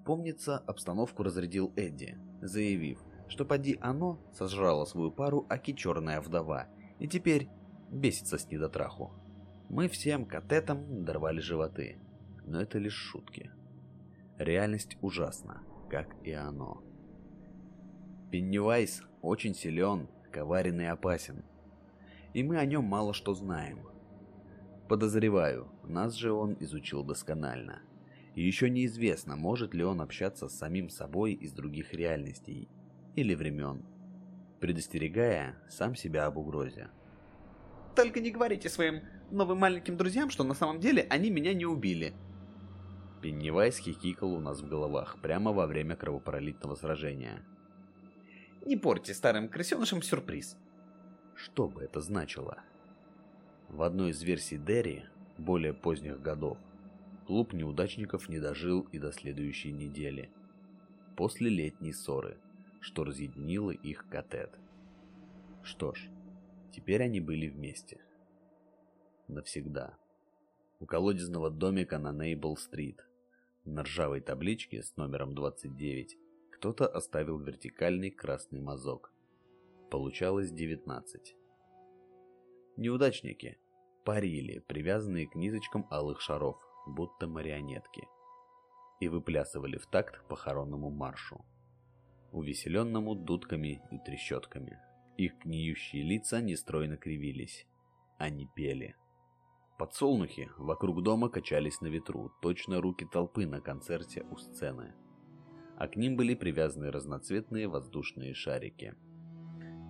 Помнится, 0.04 0.58
обстановку 0.58 1.22
разрядил 1.22 1.72
Эдди, 1.76 2.18
заявив, 2.40 2.98
что 3.28 3.44
поди 3.44 3.78
оно 3.80 4.18
сожрало 4.32 4.84
свою 4.84 5.10
пару 5.10 5.46
Аки 5.48 5.72
Черная 5.72 6.20
Вдова, 6.20 6.68
и 6.98 7.08
теперь 7.08 7.48
бесится 7.90 8.38
с 8.38 8.50
недотраху. 8.50 9.12
Мы 9.68 9.88
всем 9.88 10.24
катетам 10.24 11.04
дорвали 11.04 11.40
животы, 11.40 11.98
но 12.44 12.60
это 12.60 12.78
лишь 12.78 12.94
шутки. 12.94 13.50
Реальность 14.38 14.96
ужасна, 15.00 15.62
как 15.90 16.14
и 16.22 16.32
оно. 16.32 16.82
Пеннивайз 18.34 19.04
очень 19.22 19.54
силен, 19.54 20.08
коварен 20.32 20.80
и 20.80 20.84
опасен. 20.86 21.44
И 22.32 22.42
мы 22.42 22.58
о 22.58 22.66
нем 22.66 22.82
мало 22.82 23.14
что 23.14 23.32
знаем. 23.32 23.86
Подозреваю, 24.88 25.68
нас 25.84 26.14
же 26.14 26.32
он 26.32 26.56
изучил 26.58 27.04
досконально. 27.04 27.82
И 28.34 28.42
еще 28.42 28.68
неизвестно, 28.68 29.36
может 29.36 29.72
ли 29.72 29.84
он 29.84 30.00
общаться 30.00 30.48
с 30.48 30.58
самим 30.58 30.88
собой 30.88 31.34
из 31.34 31.52
других 31.52 31.94
реальностей 31.94 32.68
или 33.14 33.36
времен, 33.36 33.86
предостерегая 34.58 35.54
сам 35.68 35.94
себя 35.94 36.26
об 36.26 36.36
угрозе. 36.36 36.88
Только 37.94 38.18
не 38.18 38.32
говорите 38.32 38.68
своим 38.68 39.02
новым 39.30 39.58
маленьким 39.58 39.96
друзьям, 39.96 40.30
что 40.30 40.42
на 40.42 40.54
самом 40.54 40.80
деле 40.80 41.06
они 41.08 41.30
меня 41.30 41.54
не 41.54 41.66
убили. 41.66 42.14
Пеннивайз 43.22 43.78
хихикал 43.78 44.34
у 44.34 44.40
нас 44.40 44.60
в 44.60 44.68
головах 44.68 45.22
прямо 45.22 45.52
во 45.52 45.68
время 45.68 45.94
кровопролитного 45.94 46.74
сражения. 46.74 47.44
Не 48.66 48.78
порти 48.78 49.12
старым 49.12 49.50
крысенышам 49.50 50.00
сюрприз. 50.00 50.56
Что 51.34 51.68
бы 51.68 51.82
это 51.82 52.00
значило? 52.00 52.62
В 53.68 53.82
одной 53.82 54.12
из 54.12 54.22
версий 54.22 54.56
Дерри, 54.56 55.04
более 55.36 55.74
поздних 55.74 56.22
годов, 56.22 56.56
клуб 57.26 57.52
неудачников 57.52 58.30
не 58.30 58.38
дожил 58.38 58.88
и 58.90 58.98
до 58.98 59.12
следующей 59.12 59.70
недели. 59.70 60.30
После 61.14 61.50
летней 61.50 61.92
ссоры, 61.92 62.38
что 62.80 63.04
разъединило 63.04 63.70
их 63.70 64.08
катет. 64.08 64.58
Что 65.62 65.92
ж, 65.92 66.08
теперь 66.72 67.02
они 67.02 67.20
были 67.20 67.48
вместе. 67.48 68.00
Навсегда. 69.28 69.98
У 70.80 70.86
колодезного 70.86 71.50
домика 71.50 71.98
на 71.98 72.12
Нейбл-стрит, 72.12 73.04
на 73.66 73.82
ржавой 73.82 74.22
табличке 74.22 74.82
с 74.82 74.96
номером 74.96 75.34
29, 75.34 76.16
кто-то 76.54 76.86
оставил 76.86 77.38
вертикальный 77.40 78.10
красный 78.10 78.60
мазок. 78.60 79.12
Получалось 79.90 80.52
19. 80.52 81.36
Неудачники 82.76 83.58
парили, 84.04 84.60
привязанные 84.60 85.26
к 85.26 85.34
низочкам 85.34 85.86
алых 85.90 86.20
шаров, 86.20 86.56
будто 86.86 87.26
марионетки, 87.26 88.06
и 89.00 89.08
выплясывали 89.08 89.78
в 89.78 89.86
такт 89.86 90.26
похоронному 90.28 90.90
маршу, 90.90 91.44
увеселенному 92.30 93.16
дудками 93.16 93.82
и 93.90 93.98
трещотками. 93.98 94.78
Их 95.16 95.34
гниющие 95.44 96.02
лица 96.02 96.40
нестройно 96.40 96.96
кривились. 96.96 97.66
Они 98.18 98.48
пели. 98.54 98.94
Подсолнухи 99.76 100.50
вокруг 100.56 101.02
дома 101.02 101.28
качались 101.28 101.80
на 101.80 101.88
ветру, 101.88 102.32
точно 102.40 102.80
руки 102.80 103.04
толпы 103.04 103.44
на 103.44 103.60
концерте 103.60 104.22
у 104.30 104.36
сцены. 104.36 104.94
А 105.76 105.88
к 105.88 105.96
ним 105.96 106.16
были 106.16 106.34
привязаны 106.34 106.90
разноцветные 106.90 107.68
воздушные 107.68 108.34
шарики. 108.34 108.94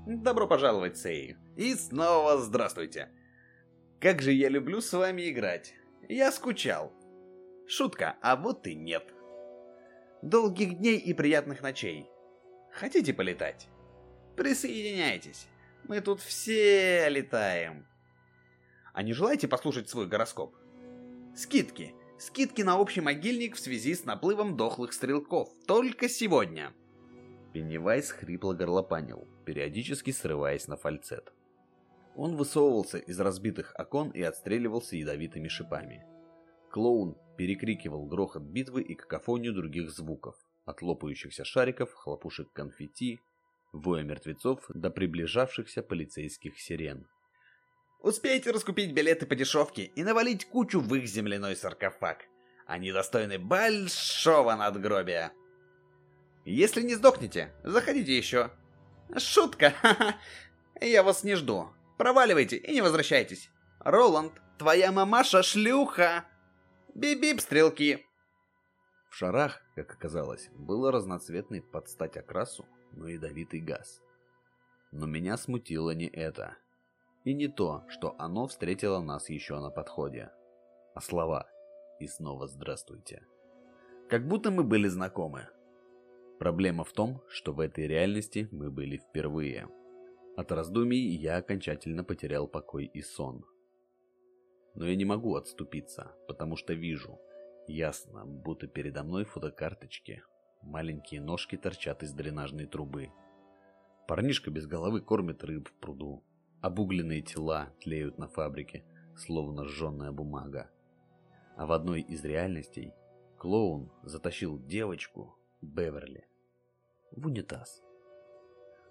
Добро 0.06 0.46
пожаловать, 0.46 0.96
Сей. 0.96 1.36
И 1.56 1.74
снова 1.74 2.38
здравствуйте. 2.38 3.10
Как 4.00 4.20
же 4.20 4.32
я 4.32 4.48
люблю 4.48 4.80
с 4.80 4.92
вами 4.92 5.30
играть. 5.30 5.74
Я 6.08 6.30
скучал. 6.30 6.92
Шутка, 7.66 8.16
а 8.20 8.36
вот 8.36 8.66
и 8.66 8.74
нет. 8.74 9.14
Долгих 10.22 10.78
дней 10.78 10.98
и 10.98 11.14
приятных 11.14 11.62
ночей. 11.62 12.06
Хотите 12.72 13.14
полетать? 13.14 13.68
Присоединяйтесь. 14.36 15.48
Мы 15.84 16.00
тут 16.00 16.20
все 16.20 17.08
летаем. 17.08 17.86
А 18.92 19.02
не 19.02 19.12
желаете 19.12 19.48
послушать 19.48 19.88
свой 19.88 20.06
гороскоп? 20.06 20.54
Скидки. 21.34 21.94
Скидки 22.18 22.62
на 22.62 22.78
общий 22.78 23.00
могильник 23.00 23.56
в 23.56 23.60
связи 23.60 23.94
с 23.94 24.04
наплывом 24.04 24.56
дохлых 24.56 24.92
стрелков. 24.92 25.48
Только 25.66 26.08
сегодня. 26.08 26.72
Пеннивайз 27.52 28.10
хрипло 28.10 28.52
горлопанил, 28.52 29.26
периодически 29.44 30.10
срываясь 30.10 30.68
на 30.68 30.76
фальцет. 30.76 31.32
Он 32.16 32.36
высовывался 32.36 32.98
из 32.98 33.18
разбитых 33.18 33.74
окон 33.76 34.10
и 34.10 34.22
отстреливался 34.22 34.96
ядовитыми 34.96 35.48
шипами. 35.48 36.06
Клоун 36.70 37.16
перекрикивал 37.36 38.06
грохот 38.06 38.42
битвы 38.42 38.82
и 38.82 38.94
какофонию 38.94 39.52
других 39.52 39.90
звуков, 39.90 40.36
от 40.64 40.82
лопающихся 40.82 41.44
шариков, 41.44 41.92
хлопушек 41.92 42.52
конфетти, 42.52 43.20
воя 43.72 44.02
мертвецов 44.04 44.64
до 44.68 44.90
приближавшихся 44.90 45.82
полицейских 45.82 46.60
сирен. 46.60 47.06
Успейте 48.04 48.50
раскупить 48.50 48.92
билеты 48.92 49.24
по 49.24 49.34
дешевке 49.34 49.84
и 49.84 50.04
навалить 50.04 50.44
кучу 50.44 50.78
в 50.78 50.94
их 50.94 51.06
земляной 51.06 51.56
саркофаг. 51.56 52.26
Они 52.66 52.92
достойны 52.92 53.38
большого 53.38 54.54
надгробия. 54.54 55.32
Если 56.44 56.82
не 56.82 56.96
сдохнете, 56.96 57.54
заходите 57.64 58.14
еще. 58.14 58.50
Шутка, 59.16 59.72
Я 60.82 61.02
вас 61.02 61.24
не 61.24 61.34
жду. 61.34 61.70
Проваливайте 61.96 62.58
и 62.58 62.74
не 62.74 62.82
возвращайтесь. 62.82 63.48
Роланд, 63.78 64.34
твоя 64.58 64.92
мамаша 64.92 65.42
шлюха. 65.42 66.26
Бип-бип, 66.94 67.40
стрелки. 67.40 68.04
В 69.08 69.14
шарах, 69.14 69.62
как 69.76 69.90
оказалось, 69.94 70.50
было 70.52 70.92
разноцветный 70.92 71.62
под 71.62 71.88
стать 71.88 72.18
окрасу, 72.18 72.66
но 72.92 73.08
ядовитый 73.08 73.60
газ. 73.60 74.02
Но 74.92 75.06
меня 75.06 75.38
смутило 75.38 75.92
не 75.92 76.08
это. 76.08 76.58
И 77.24 77.32
не 77.32 77.48
то, 77.48 77.84
что 77.88 78.14
оно 78.18 78.46
встретило 78.46 79.00
нас 79.00 79.30
еще 79.30 79.58
на 79.58 79.70
подходе, 79.70 80.30
а 80.94 81.00
слова 81.00 81.48
«И 81.98 82.06
снова 82.06 82.46
здравствуйте». 82.46 83.26
Как 84.10 84.28
будто 84.28 84.50
мы 84.50 84.62
были 84.62 84.88
знакомы. 84.88 85.48
Проблема 86.38 86.84
в 86.84 86.92
том, 86.92 87.22
что 87.28 87.54
в 87.54 87.60
этой 87.60 87.86
реальности 87.86 88.46
мы 88.52 88.70
были 88.70 88.98
впервые. 88.98 89.68
От 90.36 90.52
раздумий 90.52 91.16
я 91.16 91.38
окончательно 91.38 92.04
потерял 92.04 92.46
покой 92.46 92.84
и 92.92 93.00
сон. 93.00 93.46
Но 94.74 94.86
я 94.86 94.94
не 94.94 95.06
могу 95.06 95.34
отступиться, 95.36 96.14
потому 96.28 96.56
что 96.56 96.74
вижу, 96.74 97.18
ясно, 97.66 98.26
будто 98.26 98.66
передо 98.66 99.02
мной 99.02 99.24
фотокарточки. 99.24 100.22
Маленькие 100.60 101.22
ножки 101.22 101.56
торчат 101.56 102.02
из 102.02 102.12
дренажной 102.12 102.66
трубы. 102.66 103.10
Парнишка 104.06 104.50
без 104.50 104.66
головы 104.66 105.00
кормит 105.00 105.42
рыб 105.42 105.68
в 105.68 105.72
пруду. 105.80 106.22
Обугленные 106.64 107.20
тела 107.20 107.74
тлеют 107.82 108.16
на 108.16 108.26
фабрике, 108.26 108.84
словно 109.18 109.66
сжженная 109.66 110.12
бумага. 110.12 110.70
А 111.58 111.66
в 111.66 111.72
одной 111.72 112.00
из 112.00 112.24
реальностей 112.24 112.94
клоун 113.36 113.92
затащил 114.02 114.58
девочку, 114.58 115.36
Беверли, 115.60 116.26
в 117.10 117.26
унитаз. 117.26 117.82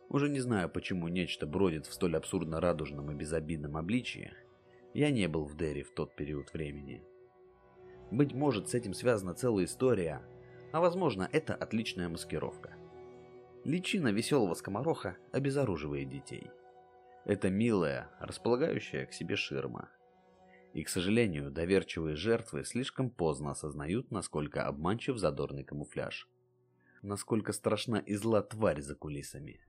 Уже 0.08 0.30
не 0.30 0.40
знаю, 0.40 0.70
почему 0.70 1.08
нечто 1.08 1.48
бродит 1.48 1.88
в 1.88 1.94
столь 1.94 2.16
абсурдно 2.16 2.62
радужном 2.62 3.10
и 3.10 3.16
безобидном 3.16 3.76
обличии. 3.76 4.32
Я 4.94 5.10
не 5.10 5.28
был 5.28 5.46
в 5.46 5.58
Дерри 5.58 5.82
в 5.82 5.96
тот 5.96 6.16
период 6.16 6.54
времени. 6.54 7.04
Быть 8.12 8.36
может, 8.36 8.70
с 8.70 8.76
этим 8.76 8.94
связана 8.94 9.34
целая 9.34 9.66
история, 9.66 10.22
а 10.72 10.80
возможно, 10.80 11.28
это 11.32 11.56
отличная 11.56 12.08
маскировка. 12.08 12.76
Личина 13.64 14.10
веселого 14.10 14.54
скомороха 14.54 15.18
обезоруживает 15.32 16.10
детей. 16.10 16.52
Это 17.26 17.50
милая, 17.50 18.10
располагающая 18.20 19.06
к 19.06 19.14
себе 19.14 19.38
ширма. 19.38 19.90
И, 20.74 20.84
к 20.84 20.90
сожалению, 20.90 21.52
доверчивые 21.52 22.16
жертвы 22.16 22.66
слишком 22.66 23.10
поздно 23.10 23.52
осознают, 23.52 24.12
насколько 24.12 24.66
обманчив 24.68 25.18
задорный 25.18 25.64
камуфляж. 25.64 26.28
Насколько 27.02 27.54
страшна 27.54 28.00
и 28.00 28.16
зла 28.16 28.42
тварь 28.42 28.82
за 28.82 28.96
кулисами. 28.96 29.62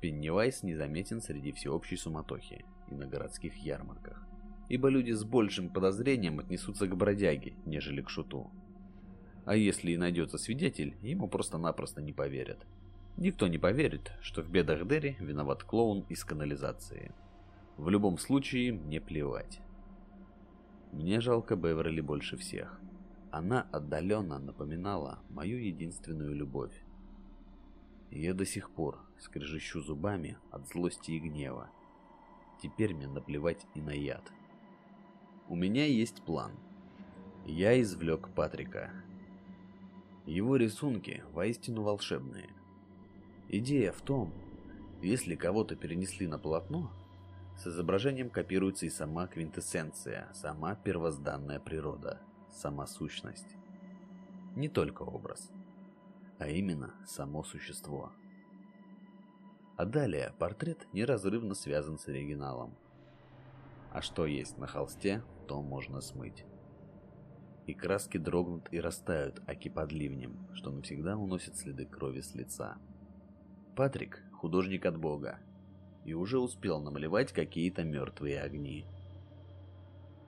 Пеннивайз 0.00 0.62
незаметен 0.62 1.20
среди 1.20 1.52
всеобщей 1.52 1.96
суматохи 1.96 2.64
и 2.90 2.94
на 2.94 3.06
городских 3.06 3.56
ярмарках, 3.56 4.26
ибо 4.68 4.88
люди 4.88 5.12
с 5.12 5.24
большим 5.24 5.72
подозрением 5.72 6.40
отнесутся 6.40 6.86
к 6.86 6.96
бродяге, 6.96 7.54
нежели 7.64 8.02
к 8.02 8.10
шуту. 8.10 8.50
А 9.46 9.56
если 9.56 9.92
и 9.92 9.96
найдется 9.96 10.38
свидетель, 10.38 10.96
ему 11.02 11.28
просто-напросто 11.28 12.02
не 12.02 12.12
поверят. 12.12 12.66
Никто 13.16 13.46
не 13.46 13.58
поверит, 13.58 14.12
что 14.20 14.42
в 14.42 14.50
бедах 14.50 14.86
Дерри 14.88 15.16
виноват 15.20 15.62
клоун 15.62 16.04
из 16.08 16.24
канализации. 16.24 17.14
В 17.76 17.88
любом 17.88 18.18
случае, 18.18 18.72
мне 18.72 19.00
плевать. 19.00 19.60
Мне 20.92 21.20
жалко 21.20 21.54
Беверли 21.54 22.00
больше 22.00 22.36
всех. 22.36 22.80
Она 23.30 23.62
отдаленно 23.72 24.38
напоминала 24.38 25.20
мою 25.28 25.58
единственную 25.58 26.34
любовь. 26.34 26.74
Я 28.10 28.34
до 28.34 28.44
сих 28.44 28.70
пор 28.70 29.00
скрежещу 29.18 29.80
зубами 29.80 30.36
от 30.50 30.68
злости 30.68 31.12
и 31.12 31.18
гнева. 31.18 31.68
Теперь 32.62 32.94
мне 32.94 33.08
наплевать 33.08 33.66
и 33.74 33.80
на 33.80 33.90
яд. 33.90 34.32
У 35.48 35.56
меня 35.56 35.84
есть 35.84 36.22
план. 36.22 36.52
Я 37.44 37.80
извлек 37.80 38.28
Патрика. 38.30 38.90
Его 40.26 40.56
рисунки 40.56 41.22
воистину 41.32 41.82
волшебные. 41.82 42.48
Идея 43.48 43.92
в 43.92 44.00
том, 44.00 44.32
если 45.02 45.34
кого-то 45.34 45.76
перенесли 45.76 46.26
на 46.26 46.38
полотно, 46.38 46.90
с 47.56 47.66
изображением 47.66 48.30
копируется 48.30 48.86
и 48.86 48.90
сама 48.90 49.26
квинтэссенция, 49.26 50.28
сама 50.34 50.74
первозданная 50.74 51.60
природа, 51.60 52.20
сама 52.50 52.86
сущность. 52.86 53.56
Не 54.56 54.68
только 54.68 55.02
образ 55.02 55.50
а 56.38 56.48
именно 56.48 56.94
само 57.06 57.42
существо. 57.42 58.12
А 59.76 59.84
далее 59.84 60.32
портрет 60.38 60.86
неразрывно 60.92 61.54
связан 61.54 61.98
с 61.98 62.08
оригиналом. 62.08 62.76
А 63.92 64.02
что 64.02 64.26
есть 64.26 64.58
на 64.58 64.66
холсте, 64.66 65.22
то 65.48 65.62
можно 65.62 66.00
смыть. 66.00 66.44
И 67.66 67.74
краски 67.74 68.18
дрогнут 68.18 68.68
и 68.72 68.80
растают, 68.80 69.42
аки 69.46 69.68
под 69.68 69.92
ливнем, 69.92 70.48
что 70.54 70.70
навсегда 70.70 71.16
уносит 71.16 71.56
следы 71.56 71.86
крови 71.86 72.20
с 72.20 72.34
лица. 72.34 72.76
Патрик– 73.76 74.22
художник 74.32 74.86
от 74.86 74.96
бога, 74.96 75.40
и 76.04 76.14
уже 76.14 76.38
успел 76.38 76.80
намалевать 76.80 77.32
какие-то 77.32 77.82
мертвые 77.82 78.40
огни. 78.40 78.86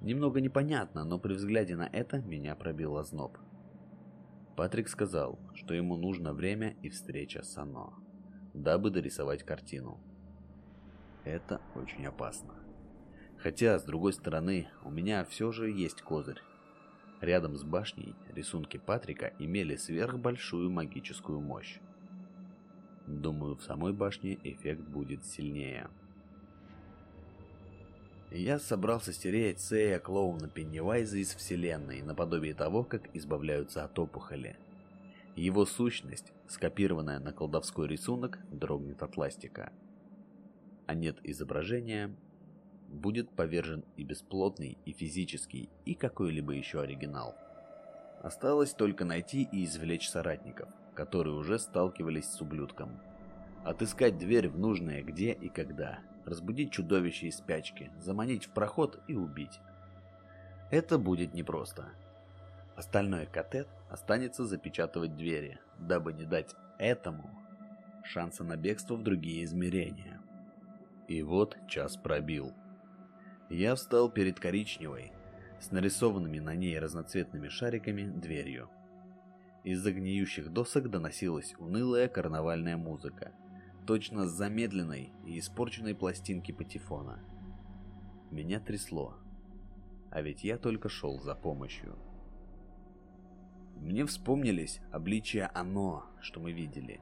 Немного 0.00 0.40
непонятно, 0.40 1.04
но 1.04 1.20
при 1.20 1.35
взгляде 1.35 1.76
на 1.76 1.88
это 1.92 2.18
меня 2.18 2.56
пробил 2.56 2.96
озноб. 2.96 3.38
Патрик 4.56 4.88
сказал, 4.88 5.38
что 5.54 5.74
ему 5.74 5.96
нужно 5.96 6.32
время 6.32 6.74
и 6.82 6.88
встреча 6.88 7.44
с 7.44 7.56
Ано, 7.56 7.92
дабы 8.52 8.90
дорисовать 8.90 9.44
картину. 9.44 10.00
Это 11.24 11.61
очень 11.76 12.04
опасно. 12.04 12.54
Хотя, 13.38 13.78
с 13.78 13.85
другой 13.85 14.12
стороны, 14.12 14.68
у 14.82 14.90
меня 14.90 15.24
все 15.24 15.52
же 15.52 15.70
есть 15.70 16.02
козырь. 16.02 16.42
Рядом 17.20 17.56
с 17.56 17.62
башней 17.62 18.16
рисунки 18.35 18.76
Патрика 18.76 19.32
имели 19.38 19.76
сверхбольшую 19.76 20.68
магическую 20.68 21.40
мощь. 21.40 21.78
Думаю, 23.07 23.57
в 23.57 23.62
самой 23.62 23.92
башне 23.92 24.38
эффект 24.42 24.83
будет 24.83 25.25
сильнее. 25.25 25.88
Я 28.33 28.59
собрался 28.59 29.12
стереть 29.12 29.61
Сея 29.61 30.01
клоуна 30.01 30.49
Пеннивайза 30.49 31.19
из 31.19 31.35
вселенной, 31.35 32.03
наподобие 32.03 32.55
того, 32.55 32.83
как 32.83 33.14
избавляются 33.14 33.85
от 33.85 33.97
опухоли. 33.99 34.57
Его 35.37 35.64
сущность, 35.64 36.33
скопированная 36.49 37.21
на 37.21 37.33
колдовской 37.33 37.87
рисунок, 37.87 38.40
дрогнет 38.51 39.03
от 39.03 39.16
ластика. 39.16 39.73
А 40.87 40.95
нет 40.95 41.19
изображения, 41.23 42.16
будет 42.88 43.31
повержен 43.31 43.85
и 43.97 44.03
бесплотный, 44.03 44.79
и 44.85 44.92
физический, 44.92 45.69
и 45.85 45.95
какой-либо 45.95 46.53
еще 46.53 46.81
оригинал. 46.81 47.37
Осталось 48.26 48.72
только 48.72 49.04
найти 49.04 49.48
и 49.52 49.64
извлечь 49.64 50.10
соратников, 50.10 50.68
которые 50.94 51.36
уже 51.36 51.60
сталкивались 51.60 52.28
с 52.28 52.40
ублюдком. 52.40 52.98
Отыскать 53.62 54.18
дверь 54.18 54.48
в 54.48 54.58
нужное 54.58 55.04
где 55.04 55.30
и 55.30 55.48
когда– 55.48 56.00
разбудить 56.24 56.72
чудовище 56.72 57.28
из 57.28 57.36
спячки, 57.36 57.92
заманить 58.00 58.46
в 58.46 58.50
проход 58.50 59.00
и 59.06 59.14
убить. 59.14 59.60
Это 60.72 60.98
будет 60.98 61.34
непросто. 61.34 61.84
Остальное 62.74 63.26
Катет 63.26 63.68
останется 63.90 64.44
запечатывать 64.44 65.16
двери, 65.16 65.60
дабы 65.78 66.12
не 66.12 66.24
дать 66.24 66.56
этому 66.80 67.30
шанса 68.02 68.42
на 68.42 68.56
бегство 68.56 68.96
в 68.96 69.04
другие 69.04 69.44
измерения. 69.44 70.20
И 71.06 71.22
вот 71.22 71.56
час 71.68 71.96
пробил. 71.96 72.52
Я 73.50 73.76
встал 73.76 74.10
перед 74.10 74.40
коричневой, 74.40 75.12
с 75.61 75.71
нарисованными 75.71 76.38
на 76.38 76.55
ней 76.55 76.79
разноцветными 76.79 77.49
шариками, 77.49 78.05
дверью. 78.05 78.71
Из-за 79.64 79.92
гниющих 79.92 80.53
досок 80.53 80.90
доносилась 80.90 81.55
унылая 81.59 82.09
карнавальная 82.09 82.77
музыка– 82.77 83.33
точно 83.87 84.27
с 84.27 84.33
замедленной 84.33 85.12
и 85.25 85.38
испорченной 85.38 85.95
пластинки 85.95 86.53
патефона. 86.53 87.21
Меня 88.31 88.61
трясло, 88.61 89.14
а 90.11 90.21
ведь 90.21 90.45
я 90.45 90.59
только 90.59 90.88
шел 90.88 91.21
за 91.21 91.35
помощью. 91.35 91.97
Мне 93.77 94.05
вспомнились 94.05 94.81
обличия 94.90 95.51
«оно», 95.55 96.05
что 96.21 96.40
мы 96.40 96.53
видели. 96.53 97.01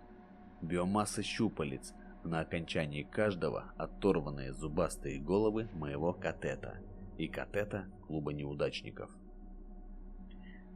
Биомасса 0.60 1.22
щупалец, 1.22 1.94
на 2.24 2.40
окончании 2.40 3.02
каждого 3.02 3.72
оторванные 3.76 4.52
зубастые 4.52 5.20
головы 5.20 5.68
моего 5.74 6.12
катета 6.12 6.78
и 7.18 7.28
катета 7.28 7.86
клуба 8.06 8.32
неудачников. 8.32 9.10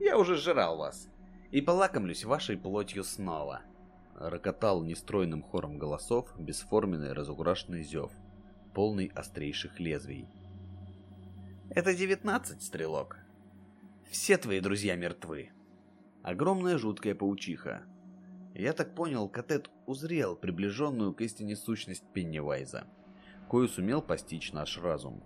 «Я 0.01 0.19
уже 0.19 0.37
жрал 0.37 0.79
вас 0.79 1.09
и 1.51 1.61
полакомлюсь 1.61 2.25
вашей 2.25 2.57
плотью 2.57 3.05
снова», 3.05 3.63
рокотал 4.15 4.83
нестройным 4.83 5.43
хором 5.43 5.79
голосов 5.79 6.33
бесформенный 6.39 7.13
разукрашенный 7.13 7.83
зев, 7.83 8.13
полный 8.75 9.11
острейших 9.15 9.81
лезвий. 9.81 10.29
«Это 11.71 11.95
девятнадцать, 11.95 12.63
стрелок. 12.63 13.19
Все 14.11 14.37
твои 14.37 14.61
друзья 14.61 14.97
мертвы». 14.97 15.51
Огромная 16.23 16.79
жуткая 16.79 17.15
паучиха. 17.15 17.83
Я 18.55 18.73
так 18.73 18.95
понял, 18.95 19.29
Катет 19.29 19.71
узрел 19.87 20.35
приближенную 20.35 21.15
к 21.15 21.21
истине 21.21 21.55
сущность 21.55 22.05
Пеннивайза, 22.13 22.87
кою 23.49 23.69
сумел 23.69 24.03
постичь 24.03 24.53
наш 24.53 24.79
разум. 24.79 25.23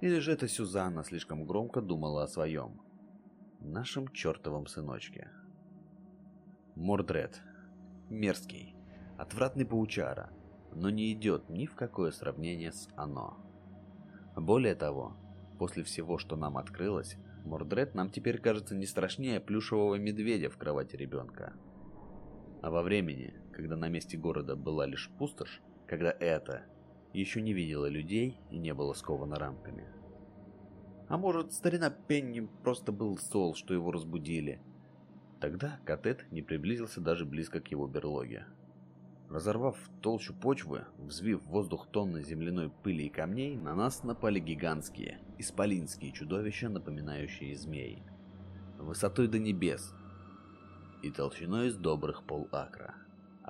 Или 0.00 0.18
же 0.18 0.32
это 0.32 0.48
Сюзанна 0.48 1.04
слишком 1.04 1.44
громко 1.44 1.82
думала 1.82 2.22
о 2.22 2.28
своем, 2.28 2.80
нашем 3.60 4.08
чертовом 4.08 4.66
сыночке. 4.66 5.28
Мордред, 6.74 7.42
мерзкий, 8.08 8.74
отвратный 9.18 9.66
паучара, 9.66 10.30
но 10.72 10.88
не 10.88 11.12
идет 11.12 11.50
ни 11.50 11.66
в 11.66 11.74
какое 11.74 12.12
сравнение 12.12 12.72
с 12.72 12.88
оно. 12.96 13.36
Более 14.36 14.74
того, 14.74 15.16
после 15.58 15.82
всего, 15.82 16.16
что 16.16 16.36
нам 16.36 16.56
открылось, 16.56 17.18
Мордред 17.44 17.94
нам 17.94 18.10
теперь 18.10 18.38
кажется 18.38 18.74
не 18.74 18.86
страшнее 18.86 19.40
плюшевого 19.40 19.96
медведя 19.96 20.48
в 20.48 20.56
кровати 20.56 20.96
ребенка. 20.96 21.52
А 22.62 22.70
во 22.70 22.82
времени, 22.82 23.34
когда 23.52 23.76
на 23.76 23.88
месте 23.88 24.16
города 24.16 24.56
была 24.56 24.86
лишь 24.86 25.10
пустошь, 25.18 25.60
когда 25.86 26.10
это 26.10 26.64
еще 27.12 27.42
не 27.42 27.52
видела 27.52 27.86
людей 27.86 28.38
и 28.50 28.58
не 28.58 28.74
было 28.74 28.92
сковано 28.92 29.36
рамками. 29.36 29.84
А 31.08 31.18
может, 31.18 31.52
старина 31.52 31.90
Пенни 31.90 32.48
просто 32.62 32.92
был 32.92 33.18
зол, 33.18 33.54
что 33.54 33.74
его 33.74 33.90
разбудили, 33.90 34.60
Тогда 35.40 35.80
Катет 35.86 36.26
не 36.30 36.42
приблизился 36.42 37.00
даже 37.00 37.24
близко 37.24 37.60
к 37.60 37.68
его 37.68 37.86
берлоге. 37.86 38.44
Разорвав 39.30 39.76
толщу 40.02 40.34
почвы, 40.34 40.84
взвив 40.98 41.42
в 41.42 41.48
воздух 41.48 41.86
тонны 41.86 42.22
земляной 42.22 42.70
пыли 42.82 43.06
и 43.06 43.08
камней, 43.08 43.56
на 43.56 43.74
нас 43.74 44.02
напали 44.02 44.38
гигантские, 44.38 45.18
исполинские 45.38 46.12
чудовища, 46.12 46.68
напоминающие 46.68 47.56
змей. 47.56 48.02
Высотой 48.78 49.28
до 49.28 49.38
небес 49.38 49.94
и 51.02 51.10
толщиной 51.10 51.68
из 51.68 51.76
добрых 51.76 52.24
полакра. 52.24 52.94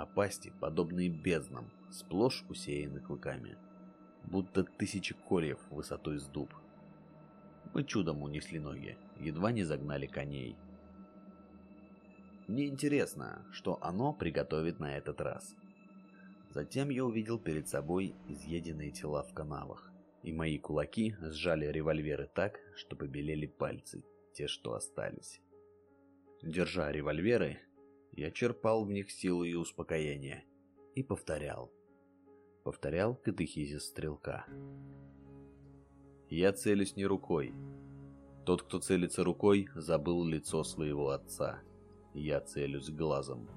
А 0.00 0.06
пасти, 0.06 0.50
подобные 0.60 1.10
безднам, 1.10 1.70
сплошь 1.90 2.42
усеяны 2.48 3.00
клыками, 3.00 3.58
будто 4.24 4.64
тысячи 4.64 5.14
кольев 5.14 5.58
высотой 5.70 6.18
с 6.18 6.26
дуб. 6.26 6.54
Мы 7.74 7.84
чудом 7.84 8.22
унесли 8.22 8.58
ноги, 8.58 8.96
едва 9.18 9.52
не 9.52 9.62
загнали 9.62 10.06
коней. 10.06 10.56
Мне 12.48 12.66
интересно, 12.66 13.44
что 13.52 13.78
оно 13.82 14.14
приготовит 14.14 14.80
на 14.80 14.96
этот 14.96 15.20
раз. 15.20 15.54
Затем 16.48 16.88
я 16.88 17.04
увидел 17.04 17.38
перед 17.38 17.68
собой 17.68 18.14
изъеденные 18.26 18.92
тела 18.92 19.22
в 19.22 19.34
канавах, 19.34 19.92
и 20.22 20.32
мои 20.32 20.58
кулаки 20.58 21.14
сжали 21.20 21.66
револьверы 21.66 22.26
так, 22.34 22.58
что 22.74 22.96
побелели 22.96 23.46
пальцы, 23.46 24.02
те, 24.32 24.48
что 24.48 24.72
остались. 24.72 25.42
Держа 26.42 26.90
револьверы, 26.90 27.60
я 28.12 28.31
черпал 28.31 28.85
в 28.85 28.90
них 28.90 29.11
силу 29.11 29.44
и 29.44 29.55
успокоение, 29.55 30.44
и 30.94 31.03
повторял. 31.03 31.73
Повторял 32.64 33.14
катехизис 33.14 33.87
стрелка. 33.87 34.46
Я 36.29 36.53
целюсь 36.53 36.96
не 36.96 37.07
рукой. 37.07 37.55
Тот, 38.44 38.62
кто 38.62 38.79
целится 38.79 39.25
рукой, 39.25 39.68
забыл 39.75 40.25
лицо 40.25 40.62
своего 40.64 41.11
отца. 41.11 41.62
Я 42.14 42.40
целюсь 42.40 42.90
глазом. 42.90 43.49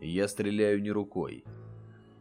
Я 0.00 0.28
стреляю 0.28 0.80
не 0.80 0.90
рукой. 0.90 1.44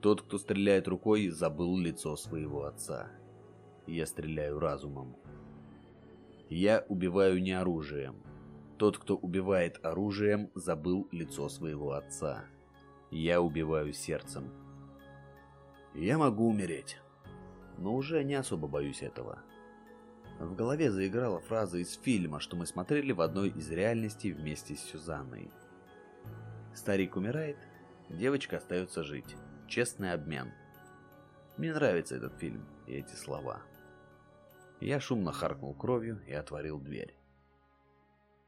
Тот, 0.01 0.21
кто 0.21 0.37
стреляет 0.37 0.87
рукой, 0.87 1.29
забыл 1.29 1.77
лицо 1.77 2.15
своего 2.15 2.65
отца. 2.65 3.11
Я 3.85 4.05
стреляю 4.05 4.59
разумом. 4.59 5.15
Я 6.49 6.85
убиваю 6.87 7.41
не 7.41 7.51
оружием. 7.51 8.15
Тот, 8.77 8.99
кто 8.99 9.15
убивает 9.15 9.83
оружием, 9.83 10.51
забыл 10.53 11.07
лицо 11.11 11.49
своего 11.49 11.93
отца. 11.93 12.45
Я 13.09 13.41
убиваю 13.41 13.91
сердцем. 13.91 14.51
Я 15.95 16.19
могу 16.19 16.47
умереть, 16.47 16.97
но 17.79 17.95
уже 17.95 18.23
не 18.23 18.35
особо 18.35 18.67
боюсь 18.67 19.01
этого. 19.01 19.39
В 20.39 20.53
голове 20.53 20.91
заиграла 20.91 21.39
фраза 21.39 21.79
из 21.79 21.93
фильма, 21.93 22.39
что 22.39 22.55
мы 22.55 22.67
смотрели 22.67 23.11
в 23.11 23.21
одной 23.21 23.49
из 23.49 23.71
реальностей 23.71 24.31
вместе 24.31 24.75
с 24.75 24.81
Сюзанной. 24.81 25.49
Старик 26.75 27.15
умирает, 27.15 27.57
девочка 28.09 28.57
остается 28.57 29.03
жить. 29.03 29.35
Честный 29.67 30.13
обмен. 30.13 30.51
Мне 31.57 31.73
нравится 31.73 32.15
этот 32.15 32.37
фильм 32.37 32.63
и 32.85 32.93
эти 32.93 33.15
слова. 33.15 33.63
Я 34.79 34.99
шумно 34.99 35.31
харкнул 35.31 35.73
кровью 35.73 36.21
и 36.27 36.33
отворил 36.33 36.79
дверь. 36.79 37.16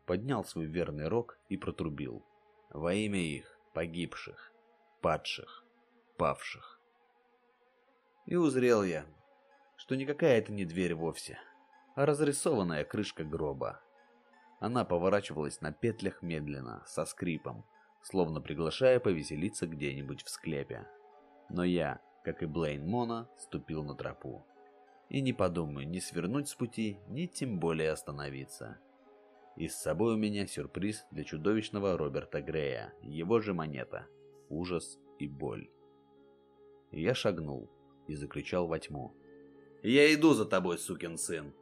Поднял 0.10 0.43
свой 0.43 0.65
верный 0.65 1.08
рог 1.08 1.38
и 1.50 1.56
протрубил. 1.56 2.26
Во 2.72 2.95
имя 2.95 3.19
их, 3.19 3.60
погибших, 3.76 4.52
падших, 5.02 5.63
павших. 6.17 6.82
И 8.26 8.36
узрел 8.36 8.82
я, 8.82 9.06
что 9.78 9.95
никакая 9.95 10.39
это 10.39 10.52
не 10.52 10.65
дверь 10.65 10.95
вовсе, 10.95 11.38
а 11.93 12.08
разрисованная 12.08 12.86
крышка 12.86 13.24
гроба. 13.24 13.82
Она 14.60 14.84
поворачивалась 14.84 15.62
на 15.62 15.72
петлях 15.72 16.24
медленно, 16.24 16.84
со 16.88 17.06
скрипом, 17.06 17.63
словно 18.02 18.41
приглашая 18.41 19.00
повеселиться 19.00 19.67
где-нибудь 19.67 20.24
в 20.24 20.30
склепе. 20.30 20.88
Но 21.50 21.63
я, 21.63 22.02
как 22.24 22.41
и 22.41 22.48
Блейн 22.48 22.84
Мона, 22.84 23.30
ступил 23.38 23.84
на 23.84 23.93
тропу. 23.93 24.43
И 25.08 25.22
не 25.22 25.34
подумаю 25.34 25.88
ни 25.88 26.00
свернуть 26.00 26.50
с 26.50 26.56
пути, 26.56 26.98
ни 27.10 27.28
тем 27.28 27.60
более 27.60 27.91
остановиться. 27.91 28.80
И 29.60 29.67
с 29.67 29.76
собой 29.76 30.13
у 30.13 30.17
меня 30.17 30.48
сюрприз 30.48 31.06
для 31.12 31.26
чудовищного 31.26 31.98
Роберта 31.98 32.41
Грея, 32.41 32.93
его 33.02 33.41
же 33.41 33.54
монета, 33.54 34.08
ужас 34.48 34.98
и 35.19 35.28
боль. 35.28 35.69
Я 36.91 37.13
шагнул 37.13 37.69
и 38.08 38.15
закричал 38.15 38.67
во 38.67 38.80
тьму. 38.80 39.13
«Я 39.84 40.13
иду 40.13 40.34
за 40.34 40.45
тобой, 40.45 40.78
сукин 40.78 41.17
сын!» 41.17 41.54